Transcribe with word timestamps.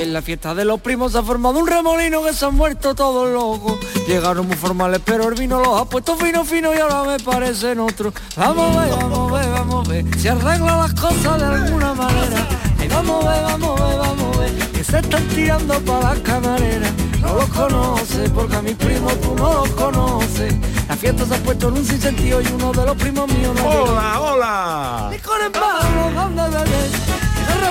En 0.00 0.14
la 0.14 0.22
fiesta 0.22 0.54
de 0.54 0.64
los 0.64 0.80
primos 0.80 1.12
se 1.12 1.18
ha 1.18 1.22
formado 1.22 1.58
un 1.58 1.66
remolino 1.66 2.22
que 2.22 2.32
se 2.32 2.46
han 2.46 2.54
muerto 2.54 2.94
todos 2.94 3.28
locos. 3.28 3.78
Llegaron 4.08 4.46
muy 4.46 4.56
formales, 4.56 5.02
pero 5.04 5.28
el 5.28 5.34
vino 5.34 5.60
los 5.60 5.78
ha 5.78 5.84
puesto 5.84 6.16
fino, 6.16 6.42
fino 6.42 6.74
y 6.74 6.78
ahora 6.78 7.04
me 7.04 7.18
parecen 7.22 7.80
otros. 7.80 8.14
Vamos 8.34 8.78
a 8.78 8.80
ver, 8.80 8.94
vamos 8.94 9.30
a 9.30 9.34
ver, 9.34 9.50
vamos 9.50 9.86
a 9.86 9.92
ver, 9.92 10.18
si 10.18 10.28
arregla 10.28 10.76
las 10.78 10.94
cosas 10.94 11.38
de 11.38 11.44
alguna 11.44 11.92
manera. 11.92 12.48
Ay, 12.78 12.88
vamos 12.88 13.26
a 13.26 13.28
ver, 13.28 13.42
vamos 13.42 13.78
a 13.78 13.84
ver, 13.84 13.98
vamos 13.98 14.36
a 14.36 14.40
ver, 14.40 14.70
que 14.70 14.84
se 14.84 14.98
están 15.00 15.28
tirando 15.28 15.78
para 15.80 16.14
las 16.14 16.18
camareras. 16.20 16.92
No 17.20 17.34
los 17.34 17.48
conoce, 17.50 18.30
porque 18.30 18.56
a 18.56 18.62
mis 18.62 18.76
primos 18.76 19.20
tú 19.20 19.34
no 19.36 19.52
los 19.52 19.68
conoces. 19.72 20.54
La 20.88 20.96
fiesta 20.96 21.26
se 21.26 21.34
ha 21.34 21.38
puesto 21.42 21.68
en 21.68 21.74
un 21.74 21.84
sinsentido 21.84 22.40
y 22.40 22.46
uno 22.46 22.72
de 22.72 22.86
los 22.86 22.96
primos 22.96 23.28
míos 23.28 23.54
no. 23.54 23.68
¡Hola, 23.68 24.18
hola! 24.18 25.10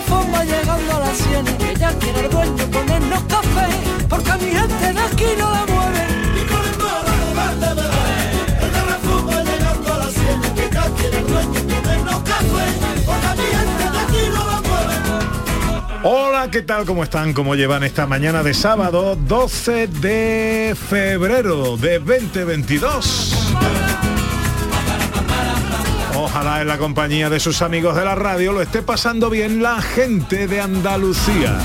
De 0.09 0.15
reforma 0.15 0.43
llegando 0.43 0.95
a 0.95 0.99
las 1.01 1.17
100 1.17 1.45
Que 1.57 1.75
ya 1.75 1.91
quiere 1.99 2.19
el 2.21 2.29
dueño 2.31 2.65
ponernos 2.71 3.21
café 3.23 3.67
Porque 4.09 4.31
a 4.31 4.37
mi 4.37 4.45
gente 4.45 4.93
de 4.93 4.99
aquí 4.99 5.25
no 5.37 5.51
la 5.51 5.65
mueve 5.67 6.07
Licores 6.33 6.77
malos, 6.79 7.35
¿dónde 7.35 7.67
bebés? 7.67 8.73
De 8.73 8.81
reforma 8.91 9.43
llegando 9.43 9.93
a 9.93 9.97
las 9.99 10.13
100 10.13 10.41
Que 10.55 10.69
ya 10.73 10.83
quiere 10.97 11.17
el 11.19 11.27
dueño 11.27 11.61
ponernos 11.61 12.19
café 12.21 12.65
Porque 13.05 13.27
a 13.27 13.35
mi 13.35 13.43
gente 13.43 13.83
de 13.83 13.99
aquí 13.99 14.29
no 14.33 14.47
la 14.47 14.61
mueve 14.61 14.95
Hola, 16.01 16.49
¿qué 16.49 16.61
tal? 16.63 16.85
¿Cómo 16.85 17.03
están? 17.03 17.33
¿Cómo 17.33 17.53
llevan 17.53 17.83
esta 17.83 18.07
mañana 18.07 18.41
de 18.41 18.55
sábado 18.55 19.15
12 19.15 19.87
de 19.87 20.75
febrero 20.89 21.77
de 21.77 21.99
2022? 21.99 23.35
Ojalá 26.39 26.61
en 26.61 26.69
la 26.69 26.77
compañía 26.77 27.29
de 27.29 27.37
sus 27.37 27.61
amigos 27.61 27.97
de 27.97 28.05
la 28.05 28.15
radio 28.15 28.53
lo 28.53 28.61
esté 28.61 28.81
pasando 28.81 29.29
bien 29.29 29.61
la 29.61 29.81
gente 29.81 30.47
de 30.47 30.61
Andalucía. 30.61 31.59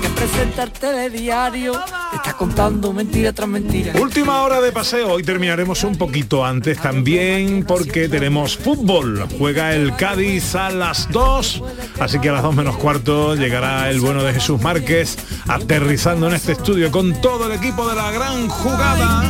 Que 0.00 0.08
presentarte 0.10 0.86
de 0.86 1.10
diario 1.10 1.72
Te 1.72 2.16
está 2.18 2.34
contando 2.34 2.92
mentira 2.92 3.32
tras 3.32 3.48
mentira 3.48 3.94
Última 4.00 4.42
hora 4.42 4.60
de 4.60 4.70
paseo, 4.70 5.14
hoy 5.14 5.24
terminaremos 5.24 5.82
un 5.82 5.96
poquito 5.96 6.46
antes 6.46 6.78
también 6.80 7.64
porque 7.66 8.08
tenemos 8.08 8.56
fútbol. 8.56 9.26
Juega 9.36 9.74
el 9.74 9.96
Cádiz 9.96 10.54
a 10.54 10.70
las 10.70 11.10
2, 11.10 11.62
así 11.98 12.20
que 12.20 12.28
a 12.28 12.34
las 12.34 12.44
2 12.44 12.54
menos 12.54 12.76
cuarto 12.76 13.34
llegará 13.34 13.90
el 13.90 13.98
bueno 13.98 14.22
de 14.22 14.32
Jesús 14.32 14.62
Márquez 14.62 15.18
aterrizando 15.48 16.28
en 16.28 16.34
este 16.34 16.52
estudio 16.52 16.92
con 16.92 17.20
todo 17.20 17.50
el 17.50 17.58
equipo 17.58 17.88
de 17.88 17.96
la 17.96 18.12
gran 18.12 18.46
jugada. 18.46 19.24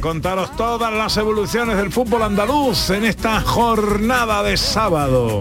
Contaros 0.00 0.56
todas 0.56 0.92
las 0.92 1.16
evoluciones 1.18 1.76
del 1.76 1.92
fútbol 1.92 2.22
andaluz 2.22 2.90
en 2.90 3.04
esta 3.04 3.40
jornada 3.42 4.42
de 4.42 4.56
sábado. 4.56 5.40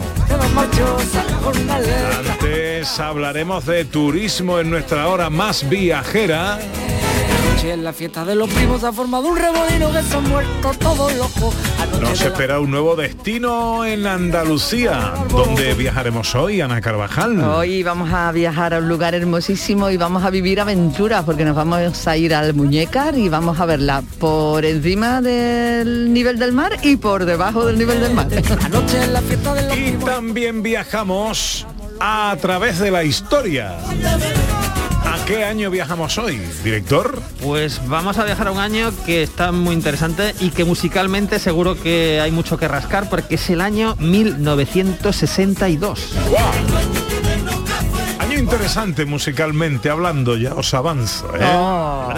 Antes 2.20 3.00
hablaremos 3.00 3.66
de 3.66 3.86
turismo 3.86 4.60
en 4.60 4.70
nuestra 4.70 5.08
hora 5.08 5.30
más 5.30 5.68
viajera. 5.70 6.60
Anoche 7.60 7.74
en 7.74 7.84
la 7.84 7.92
fiesta 7.92 8.24
de 8.24 8.36
los 8.36 8.50
primos 8.50 8.80
se 8.80 8.88
ha 8.88 8.94
formado 8.94 9.28
un 9.28 9.36
remolino 9.36 9.92
que 9.92 10.02
se 10.02 10.16
han 10.16 10.30
muerto 10.30 10.72
todos 10.80 11.14
locos 11.16 11.54
Nos 12.00 12.22
espera 12.22 12.58
un 12.62 12.72
nuevo 12.72 12.96
destino 12.96 13.84
en 13.84 14.08
Andalucía. 14.08 15.14
¿Dónde 15.30 15.74
viajaremos 15.74 16.36
hoy, 16.36 16.62
Ana 16.62 16.80
Carvajal? 16.80 17.38
Hoy 17.42 17.84
vamos 17.84 18.14
a 18.14 18.32
viajar 18.32 18.74
a 18.74 18.78
un 18.78 18.88
lugar 18.88 19.14
hermosísimo 19.14 19.90
y 19.90 19.98
vamos 19.98 20.24
a 20.24 20.30
vivir 20.30 20.62
aventuras 20.62 21.26
porque 21.26 21.44
nos 21.44 21.54
vamos 21.54 22.08
a 22.08 22.16
ir 22.16 22.34
al 22.34 22.54
Muñecar 22.54 23.18
y 23.18 23.28
vamos 23.28 23.60
a 23.60 23.66
verla 23.66 24.04
por 24.20 24.64
encima 24.64 25.22
del 25.22 26.14
nivel 26.14 26.40
del 26.40 26.54
mar 26.54 26.78
y 26.82 26.96
por 26.96 27.26
debajo 27.26 27.66
del 27.66 27.78
nivel 27.78 28.00
del 28.00 28.14
mar. 28.14 28.28
Anoche 28.64 29.04
en 29.04 29.12
la 29.12 29.22
fiesta 29.22 29.54
de 29.54 29.68
los 29.68 29.78
Y 29.78 29.92
también 30.06 30.64
viajamos 30.64 31.68
a 32.00 32.38
través 32.40 32.80
de 32.80 32.90
la 32.90 33.04
historia. 33.04 33.76
¿A 35.30 35.32
qué 35.32 35.46
año 35.46 35.70
viajamos 35.70 36.18
hoy, 36.18 36.42
director? 36.64 37.22
Pues 37.44 37.88
vamos 37.88 38.18
a 38.18 38.26
viajar 38.26 38.48
a 38.48 38.52
un 38.52 38.58
año 38.58 38.92
que 39.06 39.22
está 39.22 39.52
muy 39.52 39.76
interesante 39.76 40.34
y 40.40 40.50
que 40.50 40.66
musicalmente 40.66 41.38
seguro 41.38 41.80
que 41.80 42.20
hay 42.20 42.32
mucho 42.32 42.58
que 42.58 42.68
rascar 42.68 43.12
porque 43.12 43.36
es 43.36 43.48
el 43.52 43.62
año 43.62 43.96
1962. 44.00 46.14
Año 48.18 48.40
interesante 48.40 49.06
musicalmente 49.06 49.92
hablando, 49.92 50.36
ya 50.36 50.56
os 50.56 50.74
avanzo. 50.74 51.28
¿eh? 51.36 51.46
Oh. 51.46 52.12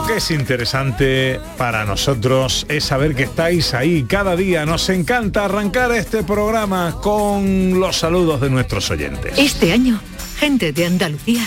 Lo 0.00 0.06
que 0.06 0.16
es 0.16 0.30
interesante 0.30 1.40
para 1.58 1.84
nosotros 1.84 2.64
es 2.68 2.84
saber 2.84 3.14
que 3.14 3.24
estáis 3.24 3.74
ahí 3.74 4.04
cada 4.04 4.36
día. 4.36 4.64
Nos 4.64 4.88
encanta 4.88 5.44
arrancar 5.44 5.92
este 5.92 6.22
programa 6.22 6.96
con 7.02 7.78
los 7.78 7.98
saludos 7.98 8.40
de 8.40 8.50
nuestros 8.50 8.90
oyentes. 8.90 9.34
Este 9.36 9.72
año, 9.72 10.00
gente 10.38 10.72
de 10.72 10.86
Andalucía 10.86 11.46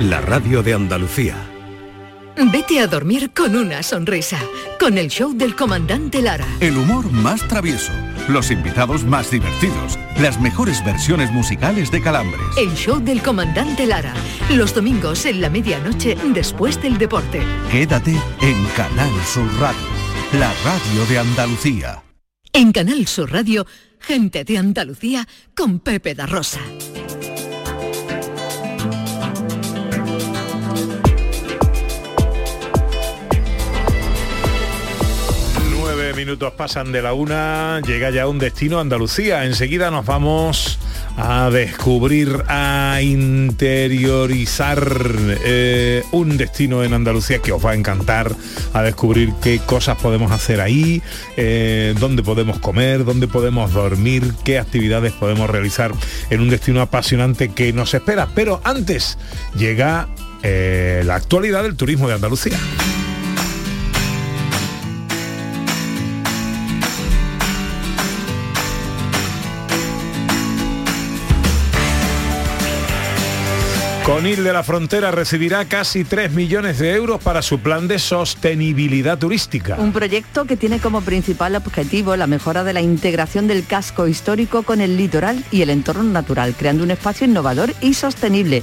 la 0.00 0.20
radio 0.20 0.62
de 0.62 0.74
Andalucía. 0.74 1.36
Vete 2.52 2.78
a 2.78 2.86
dormir 2.86 3.32
con 3.34 3.56
una 3.56 3.82
sonrisa, 3.82 4.38
con 4.78 4.96
el 4.96 5.08
show 5.08 5.32
del 5.34 5.56
comandante 5.56 6.22
Lara. 6.22 6.46
El 6.60 6.76
humor 6.76 7.10
más 7.10 7.46
travieso, 7.48 7.92
los 8.28 8.52
invitados 8.52 9.04
más 9.04 9.32
divertidos, 9.32 9.98
las 10.20 10.40
mejores 10.40 10.84
versiones 10.84 11.32
musicales 11.32 11.90
de 11.90 12.00
Calambres. 12.00 12.46
El 12.56 12.72
show 12.74 13.00
del 13.00 13.22
comandante 13.22 13.86
Lara, 13.86 14.14
los 14.50 14.72
domingos 14.72 15.26
en 15.26 15.40
la 15.40 15.50
medianoche 15.50 16.16
después 16.32 16.80
del 16.80 16.96
deporte. 16.96 17.42
Quédate 17.72 18.12
en 18.40 18.64
Canal 18.76 19.10
Sur 19.26 19.52
Radio, 19.58 19.80
la 20.34 20.52
radio 20.64 21.06
de 21.06 21.18
Andalucía. 21.18 22.04
En 22.52 22.70
Canal 22.70 23.04
Sur 23.08 23.32
Radio, 23.32 23.66
gente 23.98 24.44
de 24.44 24.58
Andalucía 24.58 25.26
con 25.56 25.80
Pepe 25.80 26.14
da 26.14 26.26
Rosa. 26.26 26.60
Minutos 36.14 36.52
pasan 36.52 36.92
de 36.92 37.02
la 37.02 37.12
una, 37.12 37.80
llega 37.86 38.10
ya 38.10 38.26
un 38.26 38.38
destino 38.38 38.80
Andalucía. 38.80 39.44
Enseguida 39.44 39.90
nos 39.90 40.06
vamos 40.06 40.78
a 41.16 41.50
descubrir, 41.50 42.44
a 42.48 43.00
interiorizar 43.02 44.80
eh, 45.44 46.02
un 46.12 46.36
destino 46.36 46.82
en 46.84 46.94
Andalucía 46.94 47.40
que 47.40 47.52
os 47.52 47.64
va 47.64 47.72
a 47.72 47.74
encantar, 47.74 48.34
a 48.72 48.82
descubrir 48.82 49.32
qué 49.42 49.58
cosas 49.58 49.98
podemos 49.98 50.32
hacer 50.32 50.60
ahí, 50.60 51.02
eh, 51.36 51.94
dónde 51.98 52.22
podemos 52.22 52.58
comer, 52.58 53.04
dónde 53.04 53.28
podemos 53.28 53.72
dormir, 53.72 54.32
qué 54.44 54.58
actividades 54.58 55.12
podemos 55.12 55.50
realizar 55.50 55.92
en 56.30 56.40
un 56.40 56.48
destino 56.48 56.80
apasionante 56.80 57.50
que 57.50 57.72
nos 57.72 57.94
espera. 57.94 58.28
Pero 58.34 58.60
antes 58.64 59.18
llega 59.56 60.08
eh, 60.42 61.02
la 61.04 61.16
actualidad 61.16 61.62
del 61.64 61.76
turismo 61.76 62.08
de 62.08 62.14
Andalucía. 62.14 62.58
Conil 74.08 74.42
de 74.42 74.54
la 74.54 74.62
Frontera 74.62 75.10
recibirá 75.10 75.66
casi 75.66 76.02
3 76.02 76.32
millones 76.32 76.78
de 76.78 76.94
euros 76.94 77.22
para 77.22 77.42
su 77.42 77.58
plan 77.58 77.88
de 77.88 77.98
sostenibilidad 77.98 79.18
turística. 79.18 79.76
Un 79.78 79.92
proyecto 79.92 80.46
que 80.46 80.56
tiene 80.56 80.80
como 80.80 81.02
principal 81.02 81.54
objetivo 81.56 82.16
la 82.16 82.26
mejora 82.26 82.64
de 82.64 82.72
la 82.72 82.80
integración 82.80 83.46
del 83.48 83.66
casco 83.66 84.08
histórico 84.08 84.62
con 84.62 84.80
el 84.80 84.96
litoral 84.96 85.44
y 85.50 85.60
el 85.60 85.68
entorno 85.68 86.04
natural, 86.04 86.54
creando 86.56 86.84
un 86.84 86.90
espacio 86.90 87.26
innovador 87.26 87.74
y 87.82 87.92
sostenible. 87.92 88.62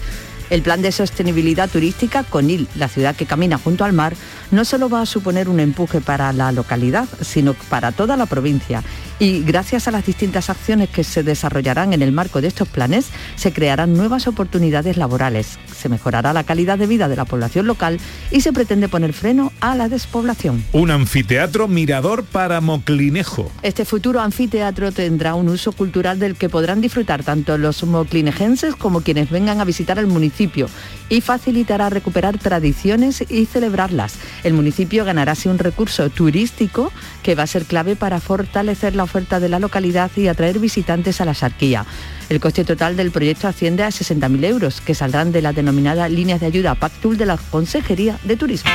El 0.49 0.63
plan 0.63 0.81
de 0.81 0.91
sostenibilidad 0.91 1.69
turística 1.69 2.23
Conil, 2.23 2.67
la 2.73 2.87
ciudad 2.87 3.15
que 3.15 3.27
camina 3.27 3.59
junto 3.59 3.85
al 3.85 3.93
mar, 3.93 4.15
no 4.49 4.65
solo 4.65 4.89
va 4.89 5.01
a 5.01 5.05
suponer 5.05 5.47
un 5.47 5.59
empuje 5.59 6.01
para 6.01 6.33
la 6.33 6.51
localidad, 6.53 7.07
sino 7.21 7.53
para 7.69 7.91
toda 7.91 8.17
la 8.17 8.25
provincia. 8.25 8.81
Y 9.17 9.43
gracias 9.43 9.87
a 9.87 9.91
las 9.91 10.05
distintas 10.05 10.49
acciones 10.49 10.89
que 10.89 11.05
se 11.05 11.23
desarrollarán 11.23 11.93
en 11.93 12.01
el 12.01 12.11
marco 12.11 12.41
de 12.41 12.49
estos 12.49 12.67
planes, 12.67 13.07
se 13.37 13.53
crearán 13.53 13.93
nuevas 13.93 14.27
oportunidades 14.27 14.97
laborales, 14.97 15.57
se 15.73 15.87
mejorará 15.87 16.33
la 16.33 16.43
calidad 16.43 16.77
de 16.77 16.85
vida 16.85 17.07
de 17.07 17.15
la 17.15 17.23
población 17.23 17.65
local 17.65 17.97
y 18.29 18.41
se 18.41 18.51
pretende 18.51 18.89
poner 18.89 19.13
freno 19.13 19.53
a 19.61 19.75
la 19.75 19.87
despoblación. 19.87 20.65
Un 20.73 20.91
anfiteatro 20.91 21.69
mirador 21.69 22.25
para 22.25 22.59
Moclinejo. 22.59 23.49
Este 23.61 23.85
futuro 23.85 24.19
anfiteatro 24.19 24.91
tendrá 24.91 25.35
un 25.35 25.47
uso 25.47 25.71
cultural 25.71 26.19
del 26.19 26.35
que 26.35 26.49
podrán 26.49 26.81
disfrutar 26.81 27.23
tanto 27.23 27.57
los 27.57 27.85
moclinejenses 27.85 28.75
como 28.75 28.99
quienes 28.99 29.29
vengan 29.29 29.61
a 29.61 29.65
visitar 29.65 29.97
el 29.97 30.07
municipio 30.07 30.67
y 31.07 31.21
facilitará 31.21 31.89
recuperar 31.89 32.37
tradiciones 32.37 33.23
y 33.29 33.45
celebrarlas. 33.45 34.15
El 34.43 34.53
municipio 34.53 35.05
ganará 35.05 35.33
así 35.33 35.47
un 35.47 35.59
recurso 35.59 36.09
turístico 36.09 36.91
que 37.23 37.35
va 37.35 37.43
a 37.43 37.47
ser 37.47 37.63
clave 37.63 37.95
para 37.95 38.19
fortalecer 38.19 38.95
la 38.95 39.04
oferta 39.05 39.39
de 39.39 39.49
la 39.49 39.59
localidad 39.59 40.11
y 40.15 40.27
atraer 40.27 40.59
visitantes 40.59 41.21
a 41.21 41.25
la 41.25 41.33
Sarquía. 41.33 41.85
El 42.29 42.39
coste 42.39 42.65
total 42.65 42.97
del 42.97 43.11
proyecto 43.11 43.47
asciende 43.47 43.83
a 43.83 43.87
60.000 43.87 44.45
euros, 44.45 44.81
que 44.81 44.93
saldrán 44.93 45.31
de 45.31 45.41
la 45.41 45.53
denominada 45.53 46.09
líneas 46.09 46.41
de 46.41 46.47
ayuda 46.47 46.75
Pactul 46.75 47.17
de 47.17 47.25
la 47.25 47.37
Consejería 47.37 48.19
de 48.23 48.35
Turismo. 48.35 48.69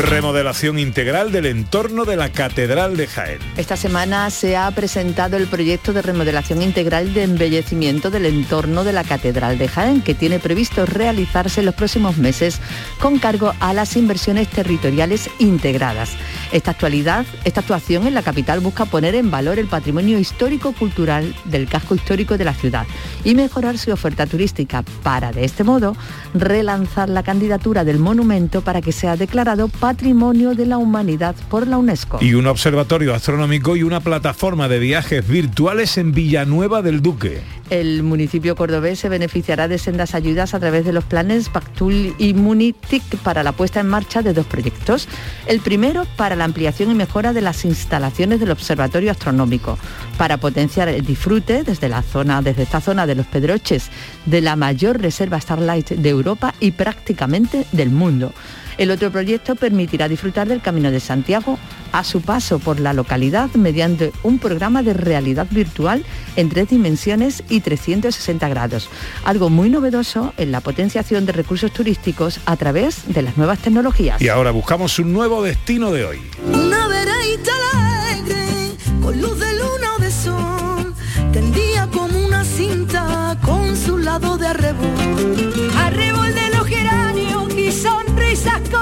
Remodelación 0.00 0.78
integral 0.78 1.30
del 1.30 1.44
entorno 1.44 2.06
de 2.06 2.16
la 2.16 2.30
Catedral 2.30 2.96
de 2.96 3.06
Jaén. 3.06 3.38
Esta 3.58 3.76
semana 3.76 4.30
se 4.30 4.56
ha 4.56 4.70
presentado 4.70 5.36
el 5.36 5.46
proyecto 5.46 5.92
de 5.92 6.00
remodelación 6.00 6.62
integral 6.62 7.12
de 7.12 7.24
embellecimiento 7.24 8.10
del 8.10 8.24
entorno 8.24 8.82
de 8.82 8.94
la 8.94 9.04
Catedral 9.04 9.58
de 9.58 9.68
Jaén, 9.68 10.00
que 10.00 10.14
tiene 10.14 10.38
previsto 10.38 10.86
realizarse 10.86 11.60
en 11.60 11.66
los 11.66 11.74
próximos 11.74 12.16
meses 12.16 12.60
con 12.98 13.18
cargo 13.18 13.52
a 13.60 13.74
las 13.74 13.94
inversiones 13.94 14.48
territoriales 14.48 15.28
integradas. 15.38 16.12
Esta 16.50 16.70
actualidad, 16.70 17.26
esta 17.44 17.60
actuación 17.60 18.06
en 18.06 18.14
la 18.14 18.22
capital 18.22 18.60
busca 18.60 18.86
poner 18.86 19.14
en 19.14 19.30
valor 19.30 19.58
el 19.58 19.66
patrimonio 19.66 20.18
histórico-cultural 20.18 21.34
del 21.44 21.68
casco 21.68 21.94
histórico 21.94 22.38
de 22.38 22.44
la 22.46 22.54
ciudad 22.54 22.86
y 23.22 23.34
mejorar 23.34 23.76
su 23.76 23.92
oferta 23.92 24.26
turística 24.26 24.82
para, 25.02 25.30
de 25.30 25.44
este 25.44 25.62
modo, 25.62 25.94
relanzar 26.32 27.10
la 27.10 27.22
candidatura 27.22 27.84
del 27.84 27.98
monumento 27.98 28.62
para 28.62 28.80
que 28.80 28.92
sea 28.92 29.16
declarado 29.16 29.68
Patrimonio 29.90 30.54
de 30.54 30.66
la 30.66 30.78
Humanidad 30.78 31.34
por 31.48 31.66
la 31.66 31.76
UNESCO. 31.76 32.18
Y 32.20 32.34
un 32.34 32.46
observatorio 32.46 33.12
astronómico 33.12 33.74
y 33.74 33.82
una 33.82 33.98
plataforma 33.98 34.68
de 34.68 34.78
viajes 34.78 35.26
virtuales 35.26 35.98
en 35.98 36.12
Villanueva 36.12 36.80
del 36.80 37.02
Duque. 37.02 37.40
El 37.70 38.04
municipio 38.04 38.54
cordobés 38.54 39.00
se 39.00 39.08
beneficiará 39.08 39.66
de 39.66 39.78
sendas 39.78 40.14
ayudas 40.14 40.54
a 40.54 40.60
través 40.60 40.84
de 40.84 40.92
los 40.92 41.02
planes 41.02 41.48
Pactul 41.48 42.14
y 42.18 42.34
Munitic 42.34 43.02
para 43.24 43.42
la 43.42 43.50
puesta 43.50 43.80
en 43.80 43.88
marcha 43.88 44.22
de 44.22 44.32
dos 44.32 44.46
proyectos. 44.46 45.08
El 45.48 45.58
primero 45.58 46.06
para 46.14 46.36
la 46.36 46.44
ampliación 46.44 46.92
y 46.92 46.94
mejora 46.94 47.32
de 47.32 47.40
las 47.40 47.64
instalaciones 47.64 48.38
del 48.38 48.52
observatorio 48.52 49.10
astronómico, 49.10 49.76
para 50.16 50.36
potenciar 50.36 50.88
el 50.88 51.04
disfrute 51.04 51.64
desde 51.64 51.88
la 51.88 52.02
zona, 52.02 52.42
desde 52.42 52.62
esta 52.62 52.80
zona 52.80 53.08
de 53.08 53.16
los 53.16 53.26
Pedroches, 53.26 53.90
de 54.24 54.40
la 54.40 54.54
mayor 54.54 55.00
reserva 55.00 55.40
Starlight 55.40 55.90
de 55.90 56.08
Europa 56.08 56.54
y 56.60 56.70
prácticamente 56.70 57.66
del 57.72 57.90
mundo. 57.90 58.32
El 58.80 58.90
otro 58.90 59.10
proyecto 59.12 59.56
permitirá 59.56 60.08
disfrutar 60.08 60.48
del 60.48 60.62
Camino 60.62 60.90
de 60.90 61.00
Santiago 61.00 61.58
a 61.92 62.02
su 62.02 62.22
paso 62.22 62.58
por 62.58 62.80
la 62.80 62.94
localidad 62.94 63.50
mediante 63.52 64.10
un 64.22 64.38
programa 64.38 64.82
de 64.82 64.94
realidad 64.94 65.46
virtual 65.50 66.02
en 66.36 66.48
tres 66.48 66.70
dimensiones 66.70 67.44
y 67.50 67.60
360 67.60 68.48
grados, 68.48 68.88
algo 69.22 69.50
muy 69.50 69.68
novedoso 69.68 70.32
en 70.38 70.50
la 70.50 70.62
potenciación 70.62 71.26
de 71.26 71.32
recursos 71.32 71.70
turísticos 71.70 72.40
a 72.46 72.56
través 72.56 73.12
de 73.12 73.20
las 73.20 73.36
nuevas 73.36 73.58
tecnologías. 73.58 74.22
Y 74.22 74.28
ahora 74.28 74.50
buscamos 74.50 74.98
un 74.98 75.12
nuevo 75.12 75.42
destino 75.42 75.92
de 75.92 76.06
hoy. 76.06 76.22
Una 76.50 76.88
veredita 76.88 77.52
alegre, 77.74 78.76
con 79.02 79.20
luz 79.20 79.38
de 79.38 79.58
luna 79.58 79.94
o 79.98 80.00
de 80.00 80.10
sol, 80.10 80.94
tendía 81.34 81.86
como 81.88 82.18
una 82.18 82.46
cinta 82.46 83.36
con 83.42 83.76
su 83.76 83.98
lado 83.98 84.38
de 84.38 84.46
arrebol. 84.46 84.86
Arrebol 84.88 85.49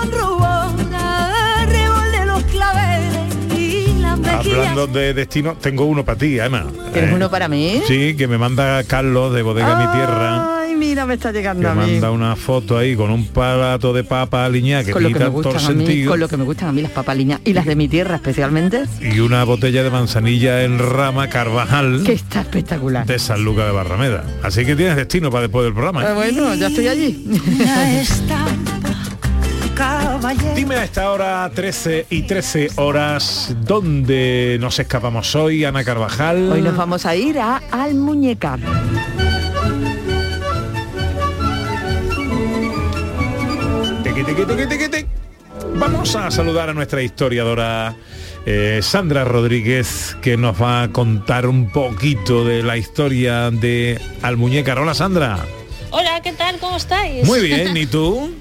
con 0.00 0.12
rubor, 0.12 0.94
arrebol 0.94 2.12
de 2.12 2.26
los 2.26 2.42
claveles 2.44 3.34
y 3.58 4.00
las 4.00 4.18
mejillas. 4.18 4.56
Hablando 4.58 4.86
de 4.86 5.14
destino, 5.14 5.54
tengo 5.60 5.84
uno 5.84 6.04
para 6.04 6.18
ti, 6.18 6.38
Ana. 6.40 6.66
¿Tienes 6.92 7.10
Eh, 7.10 7.14
uno 7.14 7.30
para 7.30 7.48
mí? 7.48 7.82
Sí, 7.86 8.14
que 8.16 8.26
me 8.28 8.38
manda 8.38 8.82
Carlos 8.84 9.34
de 9.34 9.42
Bodega 9.42 9.76
Mi 9.76 9.86
Tierra. 9.92 10.58
Ay, 10.62 10.74
mira, 10.76 11.06
me 11.06 11.14
está 11.14 11.32
Que 11.32 11.38
llegando 11.38 11.68
a 11.68 11.74
mí. 11.74 11.92
manda 11.92 12.10
una 12.10 12.36
foto 12.36 12.76
ahí 12.78 12.94
con 12.94 13.10
un 13.10 13.26
plato 13.26 13.92
de 13.92 14.04
papa 14.04 14.44
aliñada 14.44 14.84
que 14.84 14.92
Con 14.92 15.02
lo 15.02 15.10
que, 15.12 15.18
me 15.18 15.26
gustan 15.28 15.56
a 15.56 15.70
mí, 15.70 15.84
sentido. 15.84 16.10
con 16.10 16.20
lo 16.20 16.28
que 16.28 16.36
me 16.36 16.44
gustan 16.44 16.68
a 16.68 16.72
mí 16.72 16.82
las 16.82 16.90
papaliñas 16.92 17.40
y 17.44 17.52
las 17.52 17.66
de 17.66 17.74
mi 17.76 17.88
tierra 17.88 18.16
especialmente, 18.16 18.84
Y 19.00 19.20
una 19.20 19.44
botella 19.44 19.82
de 19.82 19.90
manzanilla 19.90 20.62
en 20.62 20.78
rama 20.78 21.28
Carvajal 21.28 22.02
que 22.04 22.12
está 22.12 22.40
espectacular. 22.42 23.06
de 23.06 23.18
San 23.18 23.42
Lucas 23.44 23.66
de 23.66 23.72
Barrameda. 23.72 24.24
Así 24.42 24.64
que 24.64 24.76
tienes 24.76 24.96
destino 24.96 25.30
para 25.30 25.42
después 25.42 25.64
del 25.64 25.72
programa. 25.74 26.02
¿eh? 26.02 26.06
Ah, 26.10 26.14
bueno, 26.14 26.54
ya 26.54 26.68
estoy 26.68 26.88
allí. 26.88 27.24
Dime 30.56 30.74
a 30.74 30.84
esta 30.84 31.12
hora 31.12 31.48
13 31.54 32.06
y 32.10 32.22
13 32.22 32.70
horas 32.76 33.54
dónde 33.60 34.56
nos 34.60 34.80
escapamos 34.80 35.36
hoy, 35.36 35.64
Ana 35.64 35.84
Carvajal. 35.84 36.50
Hoy 36.50 36.60
nos 36.60 36.76
vamos 36.76 37.06
a 37.06 37.14
ir 37.14 37.38
a 37.38 37.62
tequi, 44.12 44.88
tequi. 44.88 45.06
Vamos 45.76 46.16
a 46.16 46.32
saludar 46.32 46.70
a 46.70 46.74
nuestra 46.74 47.00
historiadora 47.00 47.94
eh, 48.44 48.80
Sandra 48.82 49.24
Rodríguez, 49.24 50.16
que 50.20 50.36
nos 50.36 50.60
va 50.60 50.82
a 50.82 50.88
contar 50.88 51.46
un 51.46 51.70
poquito 51.70 52.44
de 52.44 52.64
la 52.64 52.76
historia 52.76 53.52
de 53.52 54.00
Almuñécar. 54.22 54.80
Hola 54.80 54.94
Sandra. 54.94 55.38
Hola, 55.90 56.20
¿qué 56.24 56.32
tal? 56.32 56.58
¿Cómo 56.58 56.76
estáis? 56.76 57.24
Muy 57.24 57.40
bien, 57.40 57.76
¿y 57.76 57.86
tú? 57.86 58.34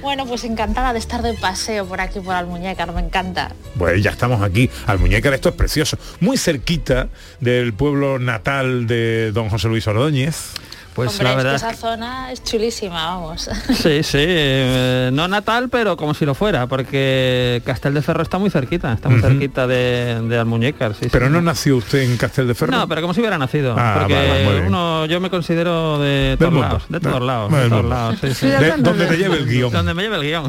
Bueno, 0.00 0.26
pues 0.26 0.44
encantada 0.44 0.92
de 0.92 0.98
estar 0.98 1.22
de 1.22 1.34
paseo 1.34 1.86
por 1.86 2.00
aquí, 2.00 2.20
por 2.20 2.34
Almuñécar, 2.34 2.92
me 2.92 3.00
encanta. 3.00 3.52
Pues 3.78 4.02
ya 4.02 4.10
estamos 4.10 4.42
aquí. 4.42 4.70
Almuñécar, 4.86 5.34
esto 5.34 5.50
es 5.50 5.54
precioso. 5.54 5.98
Muy 6.20 6.36
cerquita 6.36 7.08
del 7.40 7.72
pueblo 7.72 8.18
natal 8.18 8.86
de 8.86 9.32
don 9.32 9.48
José 9.48 9.68
Luis 9.68 9.86
Ordóñez. 9.86 10.54
Pues 10.94 11.10
Hombre, 11.12 11.24
la 11.24 11.30
es 11.30 11.36
que 11.36 11.42
verdad 11.44 11.54
esa 11.70 11.74
zona 11.74 12.32
es 12.32 12.42
chulísima, 12.42 13.06
vamos. 13.14 13.48
Sí, 13.74 14.02
sí, 14.02 14.18
eh, 14.18 15.10
no 15.12 15.28
natal, 15.28 15.68
pero 15.70 15.96
como 15.96 16.14
si 16.14 16.26
lo 16.26 16.34
fuera, 16.34 16.66
porque 16.66 17.62
Castel 17.64 17.94
de 17.94 18.02
Ferro 18.02 18.22
está 18.22 18.38
muy 18.38 18.50
cerquita, 18.50 18.92
está 18.92 19.08
muy 19.08 19.20
cerquita 19.20 19.66
de, 19.68 20.20
de 20.28 20.38
Almuñécar, 20.38 20.94
sí. 20.94 21.06
Pero 21.10 21.26
sí. 21.26 21.32
no 21.32 21.40
nació 21.40 21.76
usted 21.76 22.00
en 22.02 22.16
Castel 22.16 22.48
de 22.48 22.54
Ferro. 22.54 22.72
No, 22.72 22.88
pero 22.88 23.00
como 23.02 23.14
si 23.14 23.20
hubiera 23.20 23.38
nacido, 23.38 23.74
Ah, 23.78 23.98
porque 24.00 24.14
vale, 24.14 24.66
uno, 24.66 25.06
yo 25.06 25.20
me 25.20 25.30
considero 25.30 25.98
de 26.00 26.36
todos 26.38 26.52
mundo. 26.52 26.66
lados, 26.68 26.84
de 26.88 27.00
todos 27.00 27.22
lados, 27.22 27.52
de 27.52 27.68
todos 27.68 27.84
lados, 27.84 28.18
sí, 28.20 28.34
sí. 28.34 28.46
De- 28.48 28.74
donde 28.78 29.06
te 29.06 29.16
lleve 29.16 29.36
el 29.38 29.46
guion. 29.46 29.72
Donde 29.72 29.94
me 29.94 30.02
lleve 30.02 30.16
el 30.16 30.22
guion. 30.22 30.48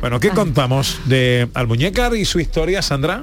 bueno, 0.00 0.18
¿qué 0.20 0.30
contamos 0.30 0.98
de 1.04 1.48
Almuñécar 1.54 2.14
y 2.16 2.24
su 2.24 2.40
historia, 2.40 2.82
Sandra? 2.82 3.22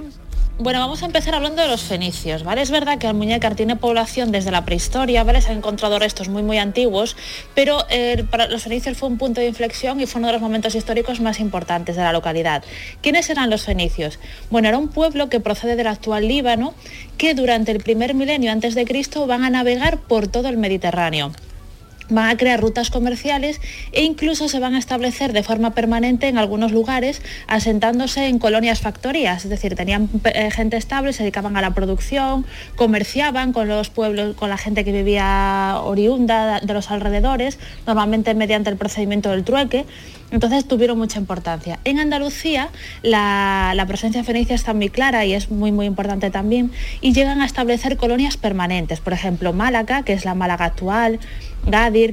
Bueno, 0.59 0.79
vamos 0.79 1.03
a 1.03 1.05
empezar 1.05 1.35
hablando 1.35 1.61
de 1.61 1.67
los 1.67 1.83
fenicios, 1.83 2.41
¿vale? 2.43 2.63
Es 2.63 2.71
verdad 2.71 2.97
que 2.97 3.05
Almuñécar 3.05 3.53
tiene 3.53 3.75
población 3.75 4.31
desde 4.31 4.49
la 4.49 4.65
prehistoria, 4.65 5.23
¿vale? 5.23 5.39
Se 5.39 5.51
han 5.51 5.57
encontrado 5.59 5.99
restos 5.99 6.29
muy, 6.29 6.41
muy 6.41 6.57
antiguos, 6.57 7.15
pero 7.53 7.85
eh, 7.91 8.25
para 8.31 8.47
los 8.47 8.63
fenicios 8.63 8.97
fue 8.97 9.07
un 9.07 9.19
punto 9.19 9.39
de 9.39 9.45
inflexión 9.45 10.01
y 10.01 10.07
fue 10.07 10.17
uno 10.17 10.29
de 10.29 10.33
los 10.33 10.41
momentos 10.41 10.73
históricos 10.73 11.19
más 11.19 11.39
importantes 11.39 11.95
de 11.95 12.01
la 12.01 12.11
localidad. 12.11 12.63
¿Quiénes 13.01 13.29
eran 13.29 13.51
los 13.51 13.65
fenicios? 13.65 14.17
Bueno, 14.49 14.67
era 14.67 14.79
un 14.79 14.87
pueblo 14.87 15.29
que 15.29 15.39
procede 15.39 15.75
del 15.75 15.85
actual 15.85 16.27
Líbano, 16.27 16.73
que 17.19 17.35
durante 17.35 17.71
el 17.71 17.83
primer 17.83 18.15
milenio 18.15 18.51
antes 18.51 18.73
de 18.73 18.85
Cristo 18.85 19.27
van 19.27 19.43
a 19.43 19.51
navegar 19.51 19.99
por 19.99 20.27
todo 20.27 20.49
el 20.49 20.57
Mediterráneo 20.57 21.33
van 22.09 22.29
a 22.29 22.37
crear 22.37 22.59
rutas 22.59 22.89
comerciales 22.89 23.61
e 23.91 24.03
incluso 24.03 24.47
se 24.47 24.59
van 24.59 24.75
a 24.75 24.79
establecer 24.79 25.33
de 25.33 25.43
forma 25.43 25.71
permanente 25.71 26.27
en 26.27 26.37
algunos 26.37 26.71
lugares, 26.71 27.21
asentándose 27.47 28.27
en 28.27 28.39
colonias 28.39 28.79
factorías, 28.79 29.43
es 29.43 29.49
decir, 29.49 29.75
tenían 29.75 30.09
eh, 30.23 30.51
gente 30.51 30.77
estable, 30.77 31.13
se 31.13 31.23
dedicaban 31.23 31.57
a 31.57 31.61
la 31.61 31.71
producción, 31.71 32.45
comerciaban 32.75 33.53
con 33.53 33.67
los 33.67 33.89
pueblos, 33.89 34.35
con 34.35 34.49
la 34.49 34.57
gente 34.57 34.83
que 34.83 34.91
vivía 34.91 35.79
oriunda 35.83 36.59
de 36.59 36.73
los 36.73 36.91
alrededores, 36.91 37.59
normalmente 37.85 38.33
mediante 38.33 38.69
el 38.69 38.77
procedimiento 38.77 39.29
del 39.29 39.43
trueque. 39.43 39.85
Entonces 40.29 40.67
tuvieron 40.67 40.97
mucha 40.97 41.19
importancia. 41.19 41.79
En 41.85 41.99
Andalucía 41.99 42.69
la, 43.01 43.85
presencia 43.87 44.23
fenicia 44.25 44.55
está 44.55 44.73
muy 44.73 44.89
clara 44.89 45.23
y 45.25 45.33
es 45.33 45.49
muy 45.49 45.71
muy 45.71 45.85
importante 45.85 46.29
también 46.29 46.71
y 46.99 47.13
llegan 47.13 47.41
a 47.41 47.45
establecer 47.45 47.95
colonias 47.95 48.35
permanentes, 48.35 48.99
por 48.99 49.13
ejemplo 49.13 49.53
Málaga, 49.53 50.03
que 50.03 50.11
es 50.11 50.25
la 50.25 50.35
Málaga 50.35 50.65
actual, 50.65 51.19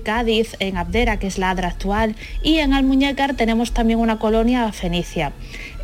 Cádiz, 0.03 0.57
en 0.59 0.76
Abdera, 0.76 1.19
que 1.19 1.26
es 1.26 1.38
la 1.38 1.50
Adra 1.50 1.69
actual, 1.69 2.17
y 2.43 2.59
en 2.59 2.73
Almuñécar 2.73 3.35
tenemos 3.35 3.73
también 3.73 3.99
una 3.99 4.19
colonia 4.19 4.73
fenicia. 4.73 5.33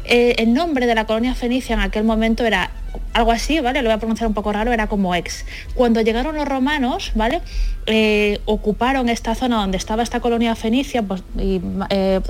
Eh, 0.04 0.34
el 0.38 0.54
nombre 0.54 0.86
de 0.86 0.94
la 0.94 1.04
colonia 1.04 1.34
fenicia 1.34 1.74
en 1.74 1.80
aquel 1.80 2.04
momento 2.04 2.44
era 2.44 2.70
algo 3.12 3.30
así, 3.32 3.60
¿vale? 3.60 3.82
Lo 3.82 3.88
voy 3.88 3.94
a 3.94 3.98
pronunciar 3.98 4.26
un 4.26 4.34
poco 4.34 4.52
raro, 4.52 4.72
era 4.72 4.88
como 4.88 5.14
ex. 5.14 5.44
Cuando 5.74 6.00
llegaron 6.00 6.34
los 6.34 6.48
romanos, 6.48 7.12
¿vale? 7.14 7.42
Eh, 7.86 8.40
ocuparon 8.46 9.08
esta 9.08 9.34
zona 9.34 9.56
donde 9.56 9.76
estaba 9.76 10.02
esta 10.02 10.20
colonia 10.20 10.54
fenicia, 10.56 11.02
pues, 11.02 11.22
eh, 11.38 12.20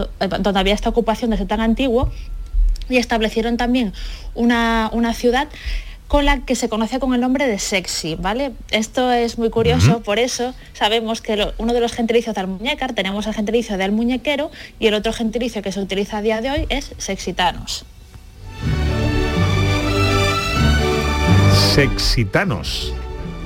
donde 0.41 0.61
había 0.61 0.75
esta 0.75 0.91
ocupación 0.91 1.31
desde 1.31 1.47
tan 1.47 1.61
antiguo, 1.61 2.11
y 2.89 2.97
establecieron 2.97 3.57
también 3.57 3.93
una, 4.35 4.91
una 4.93 5.15
ciudad 5.15 5.49
con 6.11 6.25
la 6.25 6.41
que 6.41 6.57
se 6.57 6.69
conoce 6.69 6.99
con 6.99 7.15
el 7.15 7.21
nombre 7.21 7.47
de 7.47 7.61
sexy, 7.61 8.17
¿vale? 8.17 8.51
Esto 8.73 9.13
es 9.13 9.39
muy 9.39 9.49
curioso, 9.49 10.03
por 10.03 10.19
eso 10.19 10.55
sabemos 10.73 11.21
que 11.21 11.53
uno 11.59 11.73
de 11.73 11.81
los 11.81 11.93
gentilicios 11.93 12.35
de 12.35 12.41
Almuñécar, 12.41 12.95
tenemos 12.95 13.29
el 13.29 13.33
gentilicio 13.35 13.79
de 13.79 13.85
Almuñequero 13.85 14.51
y 14.81 14.89
el 14.89 14.95
otro 14.95 15.13
gentilicio 15.13 15.63
que 15.63 15.71
se 15.71 15.79
utiliza 15.79 16.19
a 16.19 16.23
día 16.23 16.41
de 16.41 16.51
hoy 16.51 16.67
es 16.69 16.93
sexitanos. 16.99 17.85
Sexitanos. 21.77 22.93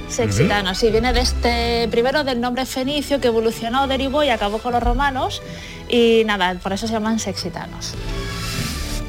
Sexitanos, 0.08 0.78
sí, 0.78 0.90
viene 0.90 1.12
de 1.12 1.20
este, 1.20 1.86
primero 1.90 2.24
del 2.24 2.40
nombre 2.40 2.64
fenicio 2.64 3.20
que 3.20 3.28
evolucionó, 3.28 3.86
derivó 3.88 4.24
y 4.24 4.30
acabó 4.30 4.56
con 4.56 4.72
los 4.72 4.82
romanos 4.82 5.42
y 5.90 6.22
nada, 6.24 6.54
por 6.62 6.72
eso 6.72 6.86
se 6.86 6.94
llaman 6.94 7.18
sexitanos. 7.18 7.94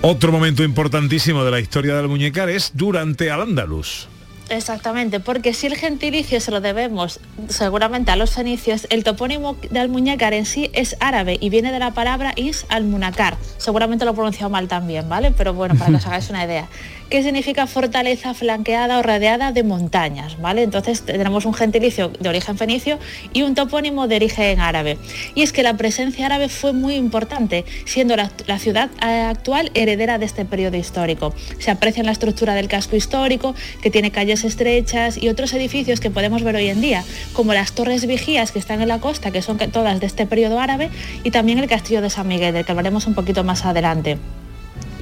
Otro 0.07 0.31
momento 0.31 0.63
importantísimo 0.63 1.43
de 1.43 1.49
la 1.49 1.59
historia 1.59 1.95
del 1.95 2.07
muñecar 2.07 2.47
es 2.47 2.69
durante 2.75 3.31
al 3.31 3.41
Andalus. 3.41 4.07
Exactamente, 4.49 5.19
porque 5.19 5.53
si 5.53 5.65
el 5.67 5.75
gentilicio 5.75 6.39
se 6.39 6.51
lo 6.51 6.61
debemos 6.61 7.19
seguramente 7.49 8.11
a 8.11 8.15
los 8.15 8.31
fenicios, 8.31 8.85
el 8.91 9.03
topónimo 9.03 9.57
de 9.71 9.79
Almuñécar 9.79 10.33
en 10.33 10.45
sí 10.45 10.69
es 10.73 10.95
árabe 10.99 11.37
y 11.39 11.49
viene 11.49 11.71
de 11.71 11.79
la 11.79 11.91
palabra 11.91 12.31
is 12.35 12.65
almunacar. 12.69 13.37
Seguramente 13.57 14.05
lo 14.05 14.11
he 14.11 14.13
pronunciado 14.13 14.51
mal 14.51 14.67
también, 14.67 15.09
¿vale? 15.09 15.31
Pero 15.31 15.53
bueno, 15.53 15.75
para 15.75 15.89
que 15.89 15.97
os 15.97 16.05
hagáis 16.07 16.29
una 16.29 16.45
idea 16.45 16.67
que 17.09 17.21
significa 17.21 17.67
fortaleza 17.67 18.33
flanqueada 18.33 18.97
o 18.97 19.03
rodeada 19.03 19.51
de 19.51 19.63
montañas, 19.63 20.39
¿vale? 20.41 20.63
Entonces 20.63 21.03
tenemos 21.03 21.45
un 21.45 21.53
gentilicio 21.53 22.09
de 22.09 22.29
origen 22.29 22.57
fenicio 22.57 22.99
y 23.33 23.43
un 23.43 23.53
topónimo 23.55 24.07
de 24.07 24.15
origen 24.15 24.59
árabe. 24.59 24.97
Y 25.35 25.43
es 25.43 25.53
que 25.53 25.63
la 25.63 25.77
presencia 25.77 26.25
árabe 26.25 26.49
fue 26.49 26.73
muy 26.73 26.95
importante, 26.95 27.65
siendo 27.85 28.15
la, 28.15 28.31
la 28.47 28.59
ciudad 28.59 28.89
actual 28.99 29.71
heredera 29.75 30.17
de 30.17 30.25
este 30.25 30.45
periodo 30.45 30.77
histórico. 30.77 31.33
Se 31.59 31.71
aprecia 31.71 32.01
en 32.01 32.07
la 32.07 32.11
estructura 32.11 32.55
del 32.55 32.67
casco 32.67 32.95
histórico, 32.95 33.53
que 33.81 33.91
tiene 33.91 34.11
calles 34.11 34.34
estrechas 34.43 35.17
y 35.17 35.29
otros 35.29 35.53
edificios 35.53 35.99
que 35.99 36.09
podemos 36.09 36.43
ver 36.43 36.55
hoy 36.55 36.67
en 36.67 36.81
día, 36.81 37.03
como 37.33 37.53
las 37.53 37.71
torres 37.73 38.05
vigías 38.05 38.51
que 38.51 38.59
están 38.59 38.81
en 38.81 38.87
la 38.87 38.99
costa, 38.99 39.31
que 39.31 39.41
son 39.41 39.57
todas 39.57 39.99
de 39.99 40.05
este 40.05 40.25
periodo 40.25 40.59
árabe, 40.59 40.89
y 41.23 41.31
también 41.31 41.59
el 41.59 41.67
castillo 41.67 42.01
de 42.01 42.09
San 42.09 42.27
Miguel, 42.27 42.53
del 42.53 42.65
que 42.65 42.71
hablaremos 42.71 43.07
un 43.07 43.13
poquito 43.13 43.43
más 43.43 43.65
adelante. 43.65 44.17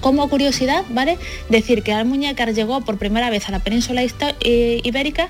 Como 0.04 0.28
curiosidad, 0.28 0.84
¿vale? 0.90 1.18
Decir 1.48 1.82
que 1.82 1.94
Almuñécar 1.94 2.54
llegó 2.54 2.82
por 2.82 2.98
primera 2.98 3.30
vez 3.30 3.48
a 3.48 3.54
la 3.54 3.60
península 3.60 4.04
eh, 4.04 4.82
ibérica 4.84 5.30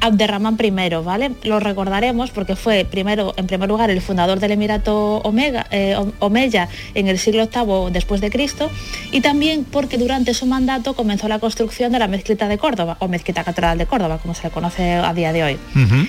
Abderramán 0.00 0.58
I, 0.62 0.70
¿vale? 1.02 1.30
Lo 1.42 1.58
recordaremos 1.58 2.30
porque 2.30 2.54
fue 2.54 2.84
primero, 2.84 3.32
en 3.38 3.46
primer 3.46 3.70
lugar 3.70 3.88
el 3.88 4.02
fundador 4.02 4.38
del 4.38 4.50
Emirato 4.50 5.18
Omega, 5.18 5.66
eh, 5.70 5.96
Omeya 6.18 6.68
en 6.94 7.08
el 7.08 7.18
siglo 7.18 7.48
VIII 7.48 7.90
después 7.92 8.20
de 8.20 8.30
Cristo 8.30 8.70
y 9.10 9.22
también 9.22 9.64
porque 9.64 9.96
durante 9.96 10.34
su 10.34 10.44
mandato 10.44 10.92
comenzó 10.94 11.26
la 11.26 11.38
construcción 11.38 11.90
de 11.92 11.98
la 11.98 12.06
mezquita 12.06 12.46
de 12.46 12.58
Córdoba 12.58 12.98
o 13.00 13.08
mezquita 13.08 13.42
catedral 13.42 13.78
de 13.78 13.86
Córdoba, 13.86 14.18
como 14.18 14.34
se 14.34 14.44
le 14.44 14.50
conoce 14.50 14.92
a 14.92 15.14
día 15.14 15.32
de 15.32 15.44
hoy. 15.44 15.58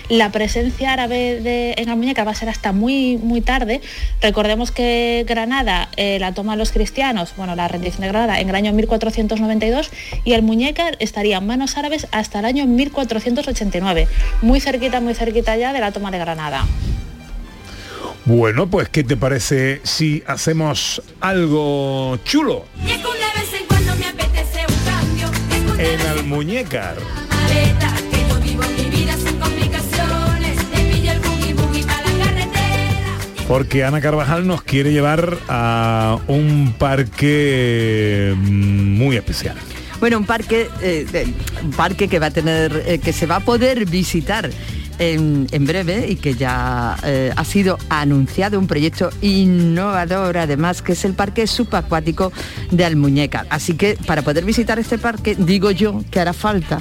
La 0.10 0.34
presencia 0.34 0.91
árabe 0.91 1.39
de, 1.39 1.75
en 1.77 1.88
Almuñécar 1.88 2.27
va 2.27 2.32
a 2.32 2.36
ser 2.36 2.50
hasta 2.50 2.74
muy, 2.74 3.18
muy 3.18 3.39
tarde. 3.39 3.80
Recordemos 4.22 4.72
que 4.72 5.24
Granada 5.25 5.88
eh, 5.96 6.18
la 6.20 6.34
toman 6.34 6.58
los 6.58 6.72
cristianos, 6.72 7.34
bueno, 7.38 7.56
la 7.56 7.70
rendición 7.70 8.00
de 8.01 8.08
Granada 8.08 8.39
en 8.39 8.50
el 8.50 8.55
año 8.55 8.74
1492 8.74 9.91
y 10.24 10.34
Almuñécar 10.34 10.98
estaría 11.00 11.38
en 11.38 11.46
manos 11.46 11.77
árabes 11.77 12.08
hasta 12.12 12.39
el 12.39 12.46
año 12.46 12.65
1489 12.65 14.08
muy 14.41 14.60
cerquita, 14.60 15.00
muy 15.00 15.13
cerquita 15.13 15.55
ya 15.58 15.74
de 15.74 15.79
la 15.79 15.91
toma 15.91 16.12
de 16.12 16.20
Granada. 16.20 16.65
Bueno, 18.25 18.67
pues 18.67 18.89
¿qué 18.89 19.03
te 19.03 19.17
parece 19.17 19.81
si 19.84 20.24
hacemos 20.27 21.01
algo 21.20 22.17
chulo? 22.24 22.65
En 25.79 26.01
Almuñécar. 26.01 26.98
Porque 33.51 33.84
Ana 33.84 34.00
Carvajal 34.00 34.48
nos 34.48 34.62
quiere 34.62 34.93
llevar 34.93 35.38
a 35.50 36.20
un 36.29 36.74
parque 36.79 38.34
mm, 38.34 38.98
muy 38.98 39.17
especial. 39.17 39.58
Bueno, 40.00 40.20
un 40.20 40.25
parque, 40.25 40.70
eh, 40.81 41.05
un 41.62 41.72
parque 41.72 42.08
que 42.08 42.17
va 42.17 42.27
a 42.27 42.31
tener, 42.31 42.81
eh, 42.86 43.00
que 43.00 43.12
se 43.12 43.25
va 43.25 43.36
a 43.36 43.39
poder 43.41 43.86
visitar 43.88 44.50
en, 45.00 45.48
breve 45.65 46.08
y 46.08 46.15
que 46.15 46.36
ya 46.36 46.96
eh, 47.03 47.34
ha 47.36 47.43
sido 47.43 47.77
anunciado 47.89 48.58
un 48.58 48.67
proyecto 48.67 49.10
innovador 49.22 50.38
además 50.38 50.81
que 50.81 50.93
es 50.93 51.03
el 51.03 51.13
parque 51.13 51.46
subacuático 51.46 52.31
de 52.72 52.86
Almuñécar. 52.86 53.48
Así 53.50 53.74
que 53.74 53.98
para 54.08 54.22
poder 54.22 54.46
visitar 54.46 54.79
este 54.79 54.98
parque 54.98 55.36
digo 55.38 55.72
yo 55.72 56.05
que 56.10 56.22
hará 56.22 56.31
falta 56.31 56.79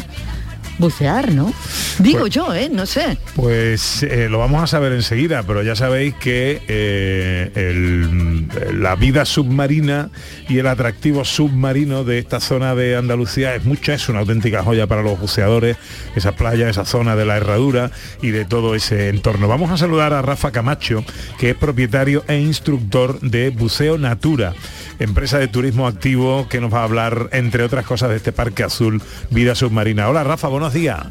bucear, 0.81 1.33
¿no? 1.33 1.53
Digo 1.99 2.21
Pues- 2.21 2.33
yo, 2.35 2.55
¿eh? 2.55 2.69
No 2.73 2.87
sé. 2.87 3.19
Pues 3.37 4.03
eh, 4.03 4.29
lo 4.31 4.39
vamos 4.39 4.63
a 4.63 4.67
saber 4.67 4.93
enseguida, 4.93 5.43
pero 5.45 5.63
ya 5.63 5.77
sabéis 5.77 6.15
que 6.15 6.63
eh, 6.67 7.51
el- 7.55 8.49
la 8.83 8.97
vida 8.97 9.25
submarina 9.25 10.11
y 10.49 10.59
el 10.59 10.67
atractivo 10.67 11.25
submarino 11.25 12.05
de 12.05 12.19
esta 12.19 12.41
zona 12.41 12.75
de 12.75 12.97
Andalucía 12.97 13.55
es 13.55 13.65
mucha, 13.65 13.95
es 13.95 14.09
una 14.09 14.21
auténtica 14.21 14.63
joya 14.63 14.87
para 14.87 15.03
los 15.03 15.21
buceadores, 15.21 15.77
esa 16.17 16.33
playa, 16.33 16.69
esa 16.69 16.85
zona 16.85 17.15
de 17.17 17.25
la 17.27 17.37
herradura 17.37 17.91
y 18.23 18.31
de 18.31 18.45
todo 18.45 18.75
ese 18.75 19.09
entorno. 19.11 19.47
Vamos 19.49 19.71
a 19.71 19.77
saludar 19.77 20.13
a 20.15 20.23
Rafa 20.23 20.51
Camacho, 20.51 21.05
que 21.39 21.51
es 21.51 21.57
propietario 21.57 22.25
e 22.27 22.39
instructor 22.39 23.21
de 23.21 23.51
Buceo 23.51 23.99
Natura, 23.99 24.55
empresa 24.99 25.39
de 25.39 25.49
turismo 25.49 25.87
activo 25.87 26.47
que 26.49 26.61
nos 26.61 26.73
va 26.73 26.81
a 26.81 26.85
hablar, 26.85 27.29
entre 27.33 27.63
otras 27.63 27.85
cosas, 27.85 28.11
de 28.11 28.17
este 28.17 28.33
Parque 28.33 28.63
Azul 28.65 29.03
Vida 29.31 29.55
Submarina. 29.55 30.09
Hola 30.09 30.25
Rafa, 30.25 30.49
buenos 30.49 30.70
días. 30.73 31.07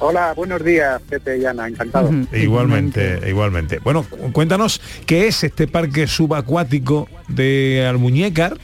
Hola, 0.00 0.32
buenos 0.36 0.62
días, 0.64 1.02
Pepe 1.08 1.38
y 1.38 1.44
Ana, 1.44 1.66
encantado. 1.66 2.10
Igualmente, 2.32 3.18
igualmente. 3.28 3.80
Bueno, 3.80 4.04
cu- 4.08 4.32
cuéntanos 4.32 4.80
qué 5.06 5.26
es 5.26 5.42
este 5.42 5.66
parque 5.66 6.06
subacuático 6.06 7.08
de 7.26 7.84
Almuñécar 7.88 8.56